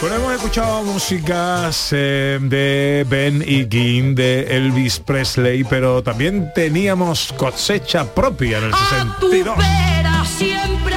Bueno, 0.00 0.16
hemos 0.16 0.32
escuchado 0.34 0.82
músicas 0.82 1.90
eh, 1.92 2.38
de 2.42 3.06
Ben 3.08 3.44
y 3.46 3.64
King, 3.66 4.16
de 4.16 4.56
Elvis 4.56 4.98
Presley, 4.98 5.62
pero 5.62 6.02
también 6.02 6.50
teníamos 6.52 7.33
cosecha 7.37 8.04
propia 8.12 8.58
en 8.58 8.64
el 8.64 8.74
62. 8.74 9.56
vera 9.56 10.24
siempre 10.24 10.96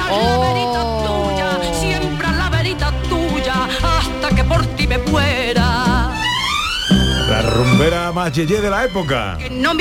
Rumbera 7.90 8.12
más 8.12 8.32
yeye 8.32 8.60
de 8.60 8.70
la 8.70 8.84
época. 8.84 9.36
Que 9.36 9.50
no 9.50 9.74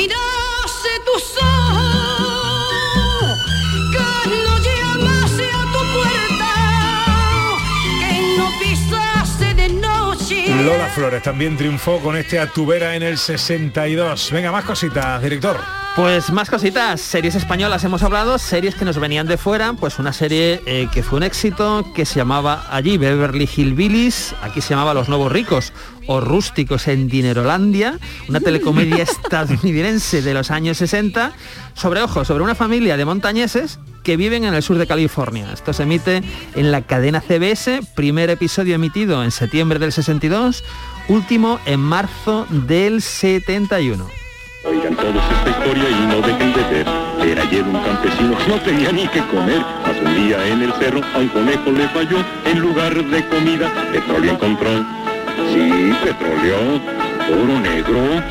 Lola 10.63 10.89
Flores 10.89 11.23
también 11.23 11.55
triunfó 11.55 11.99
con 11.99 12.17
este 12.17 12.37
Atubera 12.37 12.95
en 12.95 13.03
el 13.03 13.17
62. 13.17 14.31
Venga, 14.31 14.51
más 14.51 14.65
cositas, 14.65 15.21
director. 15.21 15.57
Pues 15.95 16.31
más 16.31 16.49
cositas, 16.49 16.99
series 16.99 17.35
españolas 17.35 17.83
hemos 17.85 18.03
hablado, 18.03 18.37
series 18.37 18.75
que 18.75 18.83
nos 18.83 18.99
venían 18.99 19.25
de 19.25 19.37
fuera, 19.37 19.73
pues 19.73 19.99
una 19.99 20.11
serie 20.11 20.61
eh, 20.65 20.87
que 20.93 21.01
fue 21.01 21.17
un 21.17 21.23
éxito, 21.23 21.85
que 21.95 22.05
se 22.05 22.15
llamaba 22.15 22.65
allí 22.69 22.97
Beverly 22.97 23.49
Hillbillies, 23.53 24.35
aquí 24.41 24.59
se 24.61 24.71
llamaba 24.71 24.93
Los 24.93 25.07
Nuevos 25.07 25.31
Ricos 25.31 25.71
o 26.07 26.19
Rústicos 26.19 26.87
en 26.87 27.07
Dinerolandia, 27.07 27.97
una 28.27 28.39
telecomedia 28.39 29.03
estadounidense 29.03 30.21
de 30.21 30.33
los 30.33 30.51
años 30.51 30.77
60, 30.77 31.31
sobre, 31.73 32.01
ojo, 32.01 32.25
sobre 32.25 32.43
una 32.43 32.55
familia 32.55 32.97
de 32.97 33.05
montañeses 33.05 33.79
que 34.09 34.17
viven 34.17 34.43
en 34.43 34.55
el 34.55 34.63
sur 34.63 34.79
de 34.79 34.87
California. 34.87 35.45
Esto 35.53 35.71
se 35.71 35.83
emite 35.83 36.23
en 36.55 36.71
la 36.71 36.81
cadena 36.81 37.21
CBS, 37.21 37.81
primer 37.93 38.31
episodio 38.31 38.73
emitido 38.73 39.23
en 39.23 39.29
septiembre 39.29 39.77
del 39.77 39.91
62, 39.91 40.63
último 41.09 41.59
en 41.67 41.79
marzo 41.79 42.47
del 42.49 43.03
71. 43.03 44.03
Oigan 44.65 44.95
todos 44.95 45.13
esta 45.15 45.49
historia 45.51 45.89
y 45.91 46.07
no 46.07 46.21
dejen 46.21 46.53
de 46.53 46.61
ver. 46.71 46.87
Era 47.21 47.43
ayer 47.43 47.61
un 47.61 47.79
campesino 47.83 48.35
que 48.35 48.47
no 48.47 48.59
tenía 48.61 48.91
ni 48.91 49.07
que 49.09 49.19
comer. 49.27 49.61
Mas 49.83 49.97
un 50.03 50.15
día 50.15 50.47
en 50.47 50.63
el 50.63 50.73
cerro 50.73 51.01
a 51.13 51.19
un 51.19 51.27
conejo 51.27 51.71
le 51.71 51.87
falló. 51.89 52.25
En 52.45 52.59
lugar 52.61 52.95
de 52.95 53.27
comida, 53.27 53.71
petróleo 53.91 54.31
encontró. 54.31 54.71
Sí, 55.53 55.93
petróleo, 56.03 56.81
oro 57.29 57.59
negro, 57.59 58.23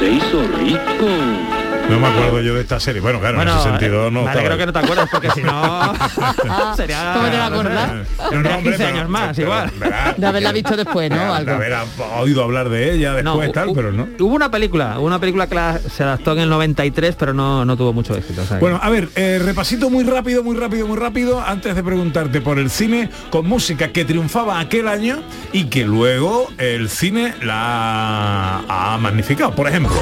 se 0.00 0.12
hizo 0.12 0.48
rico. 0.56 1.55
No 1.88 2.00
me 2.00 2.06
acuerdo 2.08 2.40
yo 2.40 2.54
de 2.54 2.60
esta 2.62 2.80
serie. 2.80 3.00
Bueno, 3.00 3.20
claro, 3.20 3.40
en 3.40 3.48
ese 3.48 3.62
sentido 3.62 4.10
no 4.10 4.22
me 4.24 4.30
alegro 4.30 4.54
estaba- 4.54 4.58
que 4.58 4.66
no 4.66 4.72
te 4.72 4.78
acuerdas 4.80 5.08
porque 5.10 5.30
si 5.30 5.42
no 5.42 5.92
sería 6.76 7.12
¿Cómo 7.14 7.28
te 7.28 7.36
vas 7.36 7.40
a 7.40 7.46
acordar? 7.46 8.04
tendrías 8.30 8.62
15 8.62 8.84
años 8.84 9.08
más 9.08 9.38
igual 9.38 9.70
De 10.16 10.26
haberla 10.26 10.52
visto 10.52 10.76
después, 10.76 11.10
¿no? 11.10 11.16
De 11.16 11.22
Algo. 11.22 11.52
haber 11.52 11.74
oído 12.18 12.42
hablar 12.42 12.68
de 12.68 12.92
ella 12.94 13.14
después 13.14 13.46
No, 13.48 13.52
tal, 13.52 13.70
pero 13.74 13.92
no. 13.92 14.08
hubo 14.18 14.34
una 14.34 14.50
película 14.50 14.98
una 14.98 15.18
película 15.18 15.46
que 15.46 15.54
la- 15.54 15.78
se 15.78 16.02
adaptó 16.02 16.32
en 16.32 16.40
el 16.40 16.48
93 16.48 17.14
pero 17.16 17.32
no, 17.32 17.64
no 17.64 17.76
tuvo 17.76 17.92
mucho 17.92 18.14
éxito 18.16 18.42
o 18.42 18.46
sea 18.46 18.56
que- 18.56 18.60
Bueno, 18.60 18.80
a 18.82 18.90
ver, 18.90 19.08
eh, 19.14 19.40
repasito 19.42 19.88
muy 19.90 20.04
rápido, 20.04 20.42
muy 20.42 20.56
rápido, 20.56 20.86
muy 20.86 20.98
rápido, 20.98 21.40
antes 21.40 21.74
de 21.74 21.82
preguntarte 21.84 22.40
por 22.40 22.58
el 22.58 22.70
cine 22.70 23.10
con 23.30 23.46
música 23.46 23.88
que 23.88 24.04
triunfaba 24.04 24.58
aquel 24.60 24.88
año 24.88 25.22
y 25.52 25.64
que 25.66 25.84
luego 25.84 26.48
el 26.58 26.88
cine 26.88 27.34
la 27.42 28.62
ha 28.68 28.98
magnificado. 29.00 29.52
Por 29.54 29.68
ejemplo, 29.68 29.94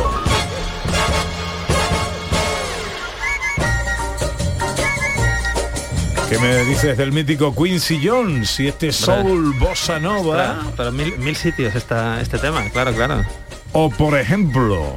¿qué 6.35 6.41
me 6.41 6.65
dices 6.65 6.97
del 6.97 7.13
mítico 7.13 7.55
Quincy 7.55 8.01
Jones 8.03 8.59
y 8.59 8.67
este 8.67 8.91
Soul 8.93 9.55
Bossa 9.59 10.01
Nova? 10.01 10.57
Ostras, 10.59 10.75
pero 10.77 10.93
mil, 10.93 11.17
mil 11.19 11.37
sitios 11.37 11.75
está 11.77 12.21
este 12.21 12.39
tema 12.39 12.69
claro 12.71 12.93
claro 12.93 13.25
O 13.73 13.89
por 13.89 14.19
ejemplo, 14.19 14.97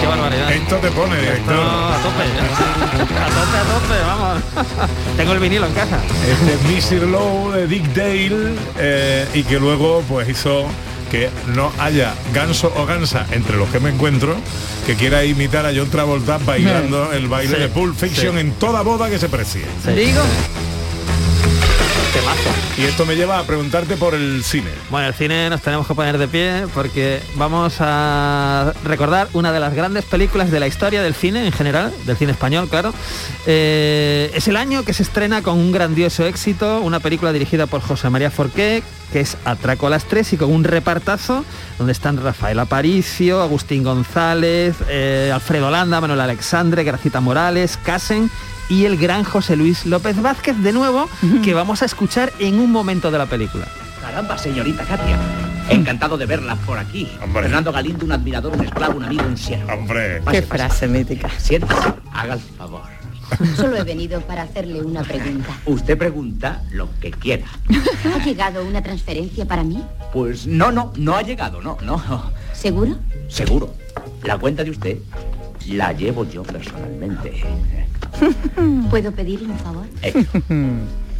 qué 0.00 0.06
barbaridad 0.06 0.52
esto 0.52 0.76
te 0.76 0.90
pone, 0.90 1.16
director. 1.20 1.54
No, 1.54 1.88
a 1.88 1.96
tope 2.02 2.22
a 2.22 3.28
tope 3.28 3.56
a 3.56 3.64
tope 3.64 4.00
vamos 4.06 4.42
tengo 5.16 5.32
el 5.32 5.38
vinilo 5.38 5.66
en 5.66 5.72
casa 5.72 5.98
este 6.28 6.98
Mr. 6.98 7.06
Low 7.08 7.52
de 7.52 7.66
Dick 7.66 7.86
Dale 7.94 8.54
eh, 8.78 9.26
y 9.32 9.42
que 9.42 9.58
luego 9.58 10.02
pues 10.06 10.28
hizo 10.28 10.66
que 11.12 11.28
no 11.54 11.70
haya 11.78 12.14
ganso 12.32 12.72
o 12.74 12.86
gansa 12.86 13.26
entre 13.32 13.58
los 13.58 13.68
que 13.68 13.78
me 13.80 13.90
encuentro 13.90 14.34
que 14.86 14.96
quiera 14.96 15.22
imitar 15.26 15.66
a 15.66 15.72
John 15.76 15.90
Travolta 15.90 16.38
bailando 16.38 17.12
el 17.12 17.28
baile 17.28 17.54
Sí, 17.54 17.60
de 17.60 17.68
Pulp 17.68 17.94
Fiction 17.96 18.34
sí. 18.34 18.40
en 18.40 18.52
toda 18.52 18.80
boda 18.80 19.10
que 19.10 19.18
se 19.18 19.28
precie. 19.28 19.60
Digo, 19.94 20.22
Y 22.76 22.84
esto 22.84 23.06
me 23.06 23.16
lleva 23.16 23.38
a 23.38 23.44
preguntarte 23.44 23.96
por 23.96 24.14
el 24.14 24.42
cine. 24.42 24.70
Bueno, 24.90 25.08
el 25.08 25.14
cine 25.14 25.48
nos 25.50 25.62
tenemos 25.62 25.86
que 25.86 25.94
poner 25.94 26.18
de 26.18 26.26
pie 26.26 26.66
porque 26.74 27.22
vamos 27.36 27.76
a 27.80 28.72
recordar 28.84 29.28
una 29.34 29.52
de 29.52 29.60
las 29.60 29.74
grandes 29.74 30.04
películas 30.04 30.50
de 30.50 30.58
la 30.58 30.66
historia 30.66 31.02
del 31.02 31.14
cine 31.14 31.46
en 31.46 31.52
general, 31.52 31.92
del 32.06 32.16
cine 32.16 32.32
español, 32.32 32.68
claro. 32.68 32.92
Eh, 33.46 34.30
es 34.34 34.48
el 34.48 34.56
año 34.56 34.84
que 34.84 34.94
se 34.94 35.02
estrena 35.02 35.42
con 35.42 35.58
un 35.58 35.70
grandioso 35.70 36.26
éxito, 36.26 36.80
una 36.80 37.00
película 37.00 37.32
dirigida 37.32 37.66
por 37.66 37.80
José 37.82 38.10
María 38.10 38.30
Forqué, 38.30 38.82
que 39.12 39.20
es 39.20 39.36
Atraco 39.44 39.86
a 39.86 39.90
las 39.90 40.04
tres 40.04 40.32
y 40.32 40.36
con 40.36 40.50
un 40.50 40.64
repartazo 40.64 41.44
donde 41.78 41.92
están 41.92 42.22
Rafael 42.22 42.58
Aparicio, 42.58 43.42
Agustín 43.42 43.84
González, 43.84 44.76
eh, 44.88 45.30
Alfredo 45.32 45.70
Landa, 45.70 46.00
Manuel 46.00 46.20
Alexandre, 46.20 46.84
Gracita 46.84 47.20
Morales, 47.20 47.78
Casen 47.82 48.30
y 48.72 48.86
el 48.86 48.96
gran 48.96 49.22
José 49.22 49.54
Luis 49.54 49.84
López 49.84 50.22
Vázquez 50.22 50.56
de 50.56 50.72
nuevo, 50.72 51.06
que 51.44 51.52
vamos 51.52 51.82
a 51.82 51.84
escuchar 51.84 52.32
en 52.38 52.58
un 52.58 52.72
momento 52.72 53.10
de 53.10 53.18
la 53.18 53.26
película. 53.26 53.66
Caramba, 54.00 54.38
señorita 54.38 54.82
Katia. 54.84 55.18
Encantado 55.68 56.16
de 56.16 56.24
verla 56.24 56.56
por 56.56 56.78
aquí. 56.78 57.06
Fernando 57.34 57.70
Galindo, 57.70 58.06
un 58.06 58.12
admirador, 58.12 58.54
un 58.56 58.64
esclavo, 58.64 58.96
un 58.96 59.04
amigo, 59.04 59.24
un 59.26 59.36
siervo. 59.36 59.70
Hombre. 59.70 60.22
qué 60.30 60.40
frase 60.40 60.88
mítica. 60.88 61.28
Siéntese, 61.36 61.92
haga 62.14 62.32
el 62.32 62.40
favor. 62.40 62.80
Solo 63.56 63.76
he 63.76 63.84
venido 63.84 64.22
para 64.22 64.44
hacerle 64.44 64.80
una 64.80 65.02
pregunta. 65.02 65.50
Usted 65.66 65.98
pregunta 65.98 66.62
lo 66.70 66.88
que 66.98 67.10
quiera. 67.10 67.44
¿Ha 68.14 68.24
llegado 68.24 68.64
una 68.64 68.82
transferencia 68.82 69.44
para 69.44 69.64
mí? 69.64 69.84
Pues 70.14 70.46
no, 70.46 70.72
no, 70.72 70.94
no 70.96 71.14
ha 71.14 71.20
llegado, 71.20 71.60
no, 71.60 71.76
no. 71.82 72.02
¿Seguro? 72.54 72.96
Seguro. 73.28 73.74
La 74.22 74.38
cuenta 74.38 74.64
de 74.64 74.70
usted 74.70 74.96
la 75.68 75.92
llevo 75.92 76.28
yo 76.28 76.42
personalmente. 76.42 77.42
¿Puedo 78.90 79.12
pedirle 79.12 79.48
un 79.48 79.58
favor? 79.58 79.86
Eh, 80.02 80.12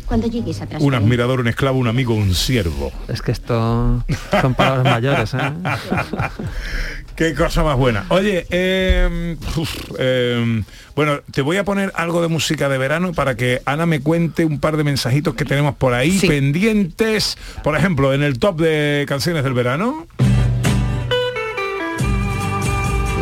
Cuando 0.07 0.27
llegue 0.27 0.51
esa 0.51 0.67
Un 0.81 0.93
admirador, 0.95 1.41
un 1.41 1.49
esclavo, 1.49 1.79
un 1.79 1.89
amigo, 1.89 2.13
un 2.15 2.35
siervo. 2.35 2.93
Es 3.09 3.23
que 3.23 3.33
esto 3.33 4.05
son 4.43 4.55
palabras 4.55 4.85
mayores, 4.85 5.33
¿eh? 5.33 5.39
Qué 7.17 7.35
cosa 7.35 7.63
más 7.63 7.79
buena. 7.79 8.05
Oye, 8.09 8.47
eh, 8.51 9.37
uf, 9.57 9.75
eh, 9.99 10.63
bueno, 10.95 11.21
te 11.31 11.41
voy 11.41 11.57
a 11.57 11.65
poner 11.65 11.93
algo 11.95 12.21
de 12.21 12.29
música 12.29 12.69
de 12.69 12.77
verano 12.79 13.13
para 13.13 13.37
que 13.37 13.63
Ana 13.65 13.87
me 13.87 14.01
cuente 14.01 14.45
un 14.45 14.61
par 14.61 14.77
de 14.77 14.85
mensajitos 14.85 15.35
que 15.35 15.45
tenemos 15.47 15.77
por 15.77 15.95
ahí 15.95 16.19
Sí. 16.19 16.27
pendientes. 16.29 17.39
Por 17.63 17.77
ejemplo, 17.77 18.13
en 18.13 18.23
el 18.23 18.39
top 18.39 18.61
de 18.61 19.05
canciones 19.09 19.45
del 19.45 19.55
verano, 19.55 20.07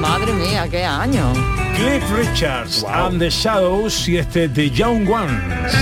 Madre 0.01 0.33
mía, 0.33 0.67
qué 0.71 0.83
año. 0.83 1.33
Cliff 1.77 2.03
Richards 2.11 2.85
and 2.85 3.19
the 3.19 3.29
Shadows 3.29 4.09
y 4.09 4.17
este 4.17 4.49
The 4.49 4.71
Young 4.71 5.07
Ones, 5.09 5.75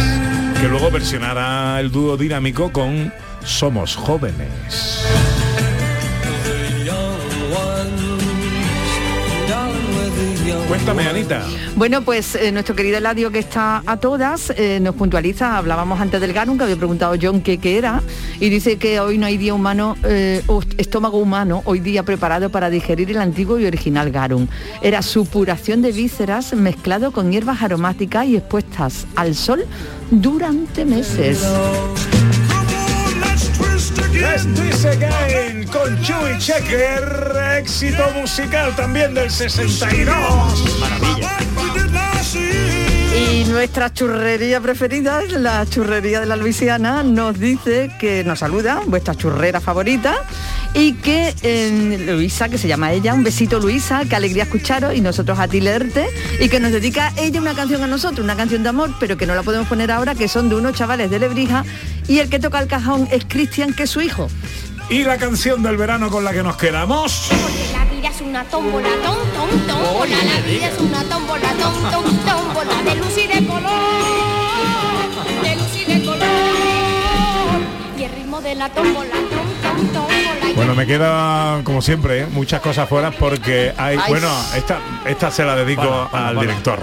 que 0.61 0.69
luego 0.69 0.91
versionará 0.91 1.79
el 1.79 1.91
dúo 1.93 2.17
dinámico 2.17 2.73
con 2.73 3.13
Somos 3.45 3.95
Jóvenes. 3.95 5.05
Bueno, 11.77 12.03
pues 12.03 12.35
eh, 12.35 12.53
nuestro 12.53 12.75
querido 12.75 12.99
Eladio 12.99 13.31
que 13.31 13.39
está 13.39 13.83
a 13.85 13.97
todas 13.99 14.51
eh, 14.57 14.79
nos 14.81 14.95
puntualiza, 14.95 15.57
hablábamos 15.57 16.01
antes 16.01 16.21
del 16.21 16.33
garum, 16.33 16.57
que 16.57 16.65
había 16.65 16.77
preguntado 16.77 17.15
John 17.21 17.41
qué, 17.41 17.59
era, 17.63 18.03
y 18.41 18.49
dice 18.49 18.79
que 18.79 19.01
hoy 19.01 19.19
no 19.19 19.27
hay 19.27 19.37
día 19.37 19.55
humano, 19.55 19.97
eh, 20.05 20.43
estómago 20.77 21.19
humano, 21.19 21.63
hoy 21.65 21.81
día 21.81 22.03
preparado 22.03 22.51
para 22.51 22.71
digerir 22.71 23.11
el 23.11 23.19
antiguo 23.19 23.59
y 23.59 23.67
original 23.67 24.11
garum. 24.11 24.47
Era 24.83 25.03
supuración 25.03 25.83
de 25.83 25.93
vísceras 25.93 26.55
mezclado 26.55 27.13
con 27.13 27.31
hierbas 27.31 27.63
aromáticas 27.63 28.27
y 28.27 28.37
expuestas 28.37 29.07
al 29.17 29.35
sol 29.35 29.65
durante 30.11 30.85
meses. 30.85 31.47
Let's 33.79 34.85
Again 34.85 35.65
con 35.69 36.03
Chewy 36.03 36.37
Checker, 36.39 37.33
éxito 37.61 38.11
musical 38.11 38.75
también 38.75 39.15
del 39.15 39.31
62. 39.31 40.81
Maravilla. 40.81 41.38
Y 43.19 43.45
nuestra 43.47 43.93
churrería 43.93 44.61
preferida, 44.61 45.23
la 45.23 45.67
churrería 45.67 46.21
de 46.21 46.27
la 46.27 46.37
Luisiana, 46.37 47.03
nos 47.03 47.37
dice 47.37 47.91
que 47.99 48.23
nos 48.23 48.39
saluda, 48.39 48.83
vuestra 48.87 49.17
churrera 49.17 49.61
favorita, 49.61 50.15
y 50.73 50.93
que 50.93 51.35
eh, 51.43 52.07
Luisa, 52.07 52.49
que 52.49 52.59
se 52.59 52.69
llama 52.69 52.93
ella, 52.93 53.15
un 53.15 53.25
besito 53.25 53.59
Luisa, 53.59 54.03
qué 54.09 54.15
alegría 54.15 54.45
escucharos 54.45 54.95
y 54.95 55.01
nosotros 55.01 55.37
a 55.41 55.49
ti 55.49 55.61
leerte, 55.61 56.07
y 56.39 56.49
que 56.49 56.61
nos 56.61 56.71
dedica 56.71 57.13
ella 57.17 57.41
una 57.41 57.55
canción 57.55 57.83
a 57.83 57.89
nosotros, 57.89 58.23
una 58.23 58.37
canción 58.37 58.63
de 58.63 58.69
amor, 58.69 58.95
pero 59.01 59.17
que 59.17 59.27
no 59.27 59.35
la 59.35 59.43
podemos 59.43 59.67
poner 59.67 59.91
ahora, 59.91 60.15
que 60.15 60.29
son 60.29 60.49
de 60.49 60.55
unos 60.55 60.75
chavales 60.75 61.11
de 61.11 61.19
Lebrija, 61.19 61.65
y 62.07 62.21
el 62.21 62.31
que 62.31 62.39
toca 62.39 62.61
el 62.61 62.69
cajón 62.69 63.09
es 63.11 63.25
Cristian, 63.27 63.75
que 63.75 63.83
es 63.83 63.91
su 63.91 64.01
hijo. 64.01 64.29
Y 64.91 65.03
la 65.03 65.19
canción 65.19 65.65
del 65.65 65.77
verano 65.77 66.09
con 66.09 66.23
la 66.23 66.33
que 66.33 66.45
nos 66.45 66.57
quedamos. 66.57 67.31
Vida 67.99 68.11
es 68.11 68.21
una 68.21 68.45
tómbola, 68.45 68.91
tom, 69.03 69.17
tom, 69.35 69.51
tómbola. 69.67 70.17
La 70.25 70.41
vida 70.47 70.69
es 70.69 70.79
una 70.79 71.03
tómbola, 71.03 71.49
tom, 71.55 71.75
tom, 71.91 72.05
tómbola. 72.05 72.71
tómbola, 72.71 72.83
de 72.85 72.95
luz 72.95 73.19
y 73.19 73.27
de 73.27 73.45
color, 73.45 73.73
de 75.43 75.57
luz 75.57 75.77
y 75.77 75.85
de 75.85 76.05
color. 76.05 76.29
Y 77.99 78.05
el 78.05 78.13
ritmo 78.13 78.41
de 78.41 78.55
la 78.55 78.69
tómbola, 78.69 79.11
tom, 79.11 79.49
tom, 79.63 79.89
tómbola. 79.89 80.55
Bueno, 80.55 80.77
me 80.77 80.87
queda, 80.87 81.61
como 81.65 81.83
siempre, 81.83 82.21
¿eh? 82.21 82.27
muchas 82.31 82.61
cosas 82.61 82.89
fuera 82.89 83.11
porque 83.11 83.75
hay... 83.77 83.97
Ay. 84.01 84.11
Bueno, 84.11 84.29
esta, 84.55 84.79
esta 85.05 85.33
se 85.33 85.45
la 85.45 85.57
dedico 85.57 85.83
Bueno, 85.83 86.09
bueno, 86.13 86.27
al 86.29 86.39
director. 86.39 86.81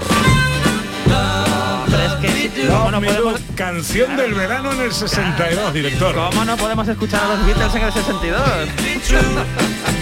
Pero 1.91 2.03
es 2.03 2.13
que 2.15 2.27
sí, 2.27 2.51
¿cómo 2.67 2.91
no 2.91 2.99
podemos, 2.99 3.39
Canción 3.55 4.17
del 4.17 4.33
verano 4.33 4.73
en 4.73 4.81
el 4.81 4.91
62, 4.91 5.73
director. 5.73 6.13
cómo 6.13 6.43
no 6.43 6.57
podemos 6.57 6.85
escuchar 6.89 7.23
a 7.23 7.35
los 7.35 7.45
Beatles 7.45 7.73
en 7.73 7.83
el 7.83 7.93
62? 7.93 8.41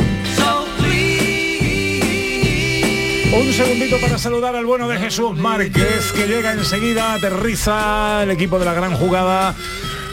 Un 3.35 3.51
segundito 3.51 3.99
para 3.99 4.17
saludar 4.17 4.55
al 4.55 4.65
bueno 4.65 4.87
de 4.87 4.97
Jesús 4.97 5.35
Márquez, 5.37 6.11
que 6.13 6.27
llega 6.27 6.51
enseguida, 6.53 7.13
aterriza 7.15 8.21
el 8.23 8.31
equipo 8.31 8.59
de 8.59 8.65
la 8.65 8.73
gran 8.73 8.93
jugada. 8.95 9.55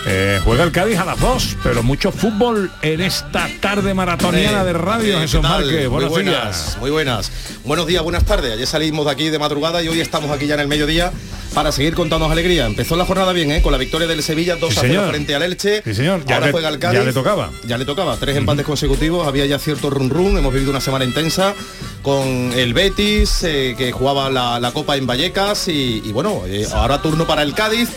Eh, 0.07 0.41
juega 0.45 0.65
el 0.65 0.73
Cádiz 0.73 0.99
a 0.99 1.05
las 1.05 1.21
2, 1.21 1.59
pero 1.63 1.83
mucho 1.83 2.11
fútbol 2.11 2.71
en 2.81 3.03
esta 3.03 3.47
tarde 3.61 3.93
maratoniana 3.93 4.65
de 4.65 4.73
radio, 4.73 5.19
Eh, 5.19 5.23
Jesús. 5.23 5.43
Márquez. 5.43 5.71
Muy 5.81 5.87
Buenos 5.89 6.11
buenas, 6.11 6.35
días. 6.35 6.77
muy 6.81 6.91
buenas. 6.91 7.31
Buenos 7.67 7.87
días, 7.87 8.03
buenas 8.03 8.25
tardes. 8.25 8.55
Ayer 8.55 8.67
salimos 8.67 9.05
de 9.05 9.11
aquí 9.13 9.29
de 9.29 9.39
madrugada 9.39 9.83
y 9.83 9.89
hoy 9.89 10.01
estamos 10.01 10.31
aquí 10.31 10.47
ya 10.47 10.55
en 10.55 10.61
el 10.61 10.69
mediodía 10.69 11.13
para 11.55 11.73
seguir 11.73 11.95
contándonos 11.95 12.33
alegría. 12.33 12.67
Empezó 12.67 12.97
la 12.97 13.05
jornada 13.05 13.33
bien, 13.33 13.51
¿eh? 13.51 13.63
con 13.63 13.73
la 13.73 13.79
victoria 13.79 14.07
del 14.07 14.23
Sevilla 14.23 14.57
2 14.57 14.73
Sí, 14.73 14.79
a 14.79 14.83
0 14.83 14.93
señor. 14.95 15.11
frente 15.11 15.35
al 15.35 15.43
Elche. 15.43 15.83
Sí, 15.85 15.95
señor. 15.95 16.25
Ya 16.25 16.35
Ahora 16.37 16.47
le- 16.47 16.53
juega 16.53 16.69
el 16.69 16.75
ya 16.77 16.81
Cádiz. 16.81 17.05
le 17.05 17.13
tocaba. 17.13 17.51
Ya 17.67 17.79
le 17.79 17.85
tocaba. 17.85 18.17
Tres 18.17 18.37
empates 18.37 18.65
consecutivos. 18.65 19.27
Había 19.27 19.47
ya 19.47 19.59
cierto 19.59 19.91
run 19.91 20.11
run. 20.11 20.39
Hemos 20.39 20.53
vivido 20.53 20.71
una 20.71 20.81
semana 20.81 21.05
intensa 21.05 21.55
con 22.03 22.27
el 22.55 22.73
Betis, 22.75 23.43
eh, 23.45 23.75
que 23.77 23.93
jugaba 23.93 24.31
la, 24.31 24.61
la 24.61 24.73
Copa 24.73 24.97
en 24.97 25.07
Vallecas. 25.07 25.69
Y, 25.69 26.03
y 26.05 26.13
bueno, 26.13 26.43
eh, 26.47 26.67
ahora 26.73 27.03
turno 27.03 27.27
para 27.27 27.43
el 27.43 27.55
Cádiz. 27.55 27.89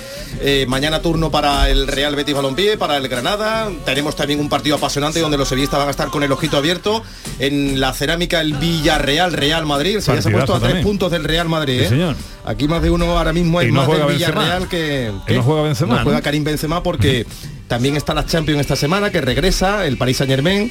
eh, 0.41 0.65
mañana 0.67 0.99
turno 1.01 1.29
para 1.29 1.69
el 1.69 1.85
Real 1.87 2.15
Betis 2.15 2.33
Balompié, 2.33 2.75
para 2.77 2.97
el 2.97 3.07
Granada. 3.07 3.69
Tenemos 3.85 4.15
también 4.15 4.39
un 4.39 4.49
partido 4.49 4.75
apasionante 4.77 5.19
donde 5.19 5.37
los 5.37 5.47
sevillistas 5.47 5.77
van 5.79 5.87
a 5.89 5.91
estar 5.91 6.09
con 6.09 6.23
el 6.23 6.31
ojito 6.31 6.57
abierto. 6.57 7.03
En 7.39 7.79
la 7.79 7.93
cerámica 7.93 8.41
el 8.41 8.53
Villarreal 8.55 9.31
Real 9.31 9.65
Madrid. 9.65 9.99
Se 9.99 10.11
ha 10.11 10.15
puesto 10.15 10.55
a 10.55 10.59
tres 10.59 10.61
también. 10.61 10.83
puntos 10.83 11.11
del 11.11 11.23
Real 11.23 11.47
Madrid. 11.49 11.79
Sí, 11.79 11.85
¿eh? 11.85 11.89
señor. 11.89 12.15
Aquí 12.45 12.67
más 12.67 12.81
de 12.81 12.89
uno 12.89 13.05
ahora 13.17 13.33
mismo 13.33 13.61
es 13.61 13.71
no 13.71 13.85
más 13.85 13.87
del. 13.87 14.07
Villarreal 14.07 14.67
que, 14.67 15.11
no 15.29 15.43
juega 15.43 15.61
Benzema, 15.63 15.97
no 15.97 16.03
juega. 16.03 16.21
Karim 16.21 16.43
Benzema 16.43 16.83
porque 16.83 17.25
también 17.67 17.95
está 17.95 18.13
la 18.13 18.25
Champions 18.25 18.61
esta 18.61 18.75
semana 18.75 19.11
que 19.11 19.21
regresa 19.21 19.85
el 19.87 19.97
Paris 19.97 20.17
Saint 20.17 20.29
Germain 20.29 20.61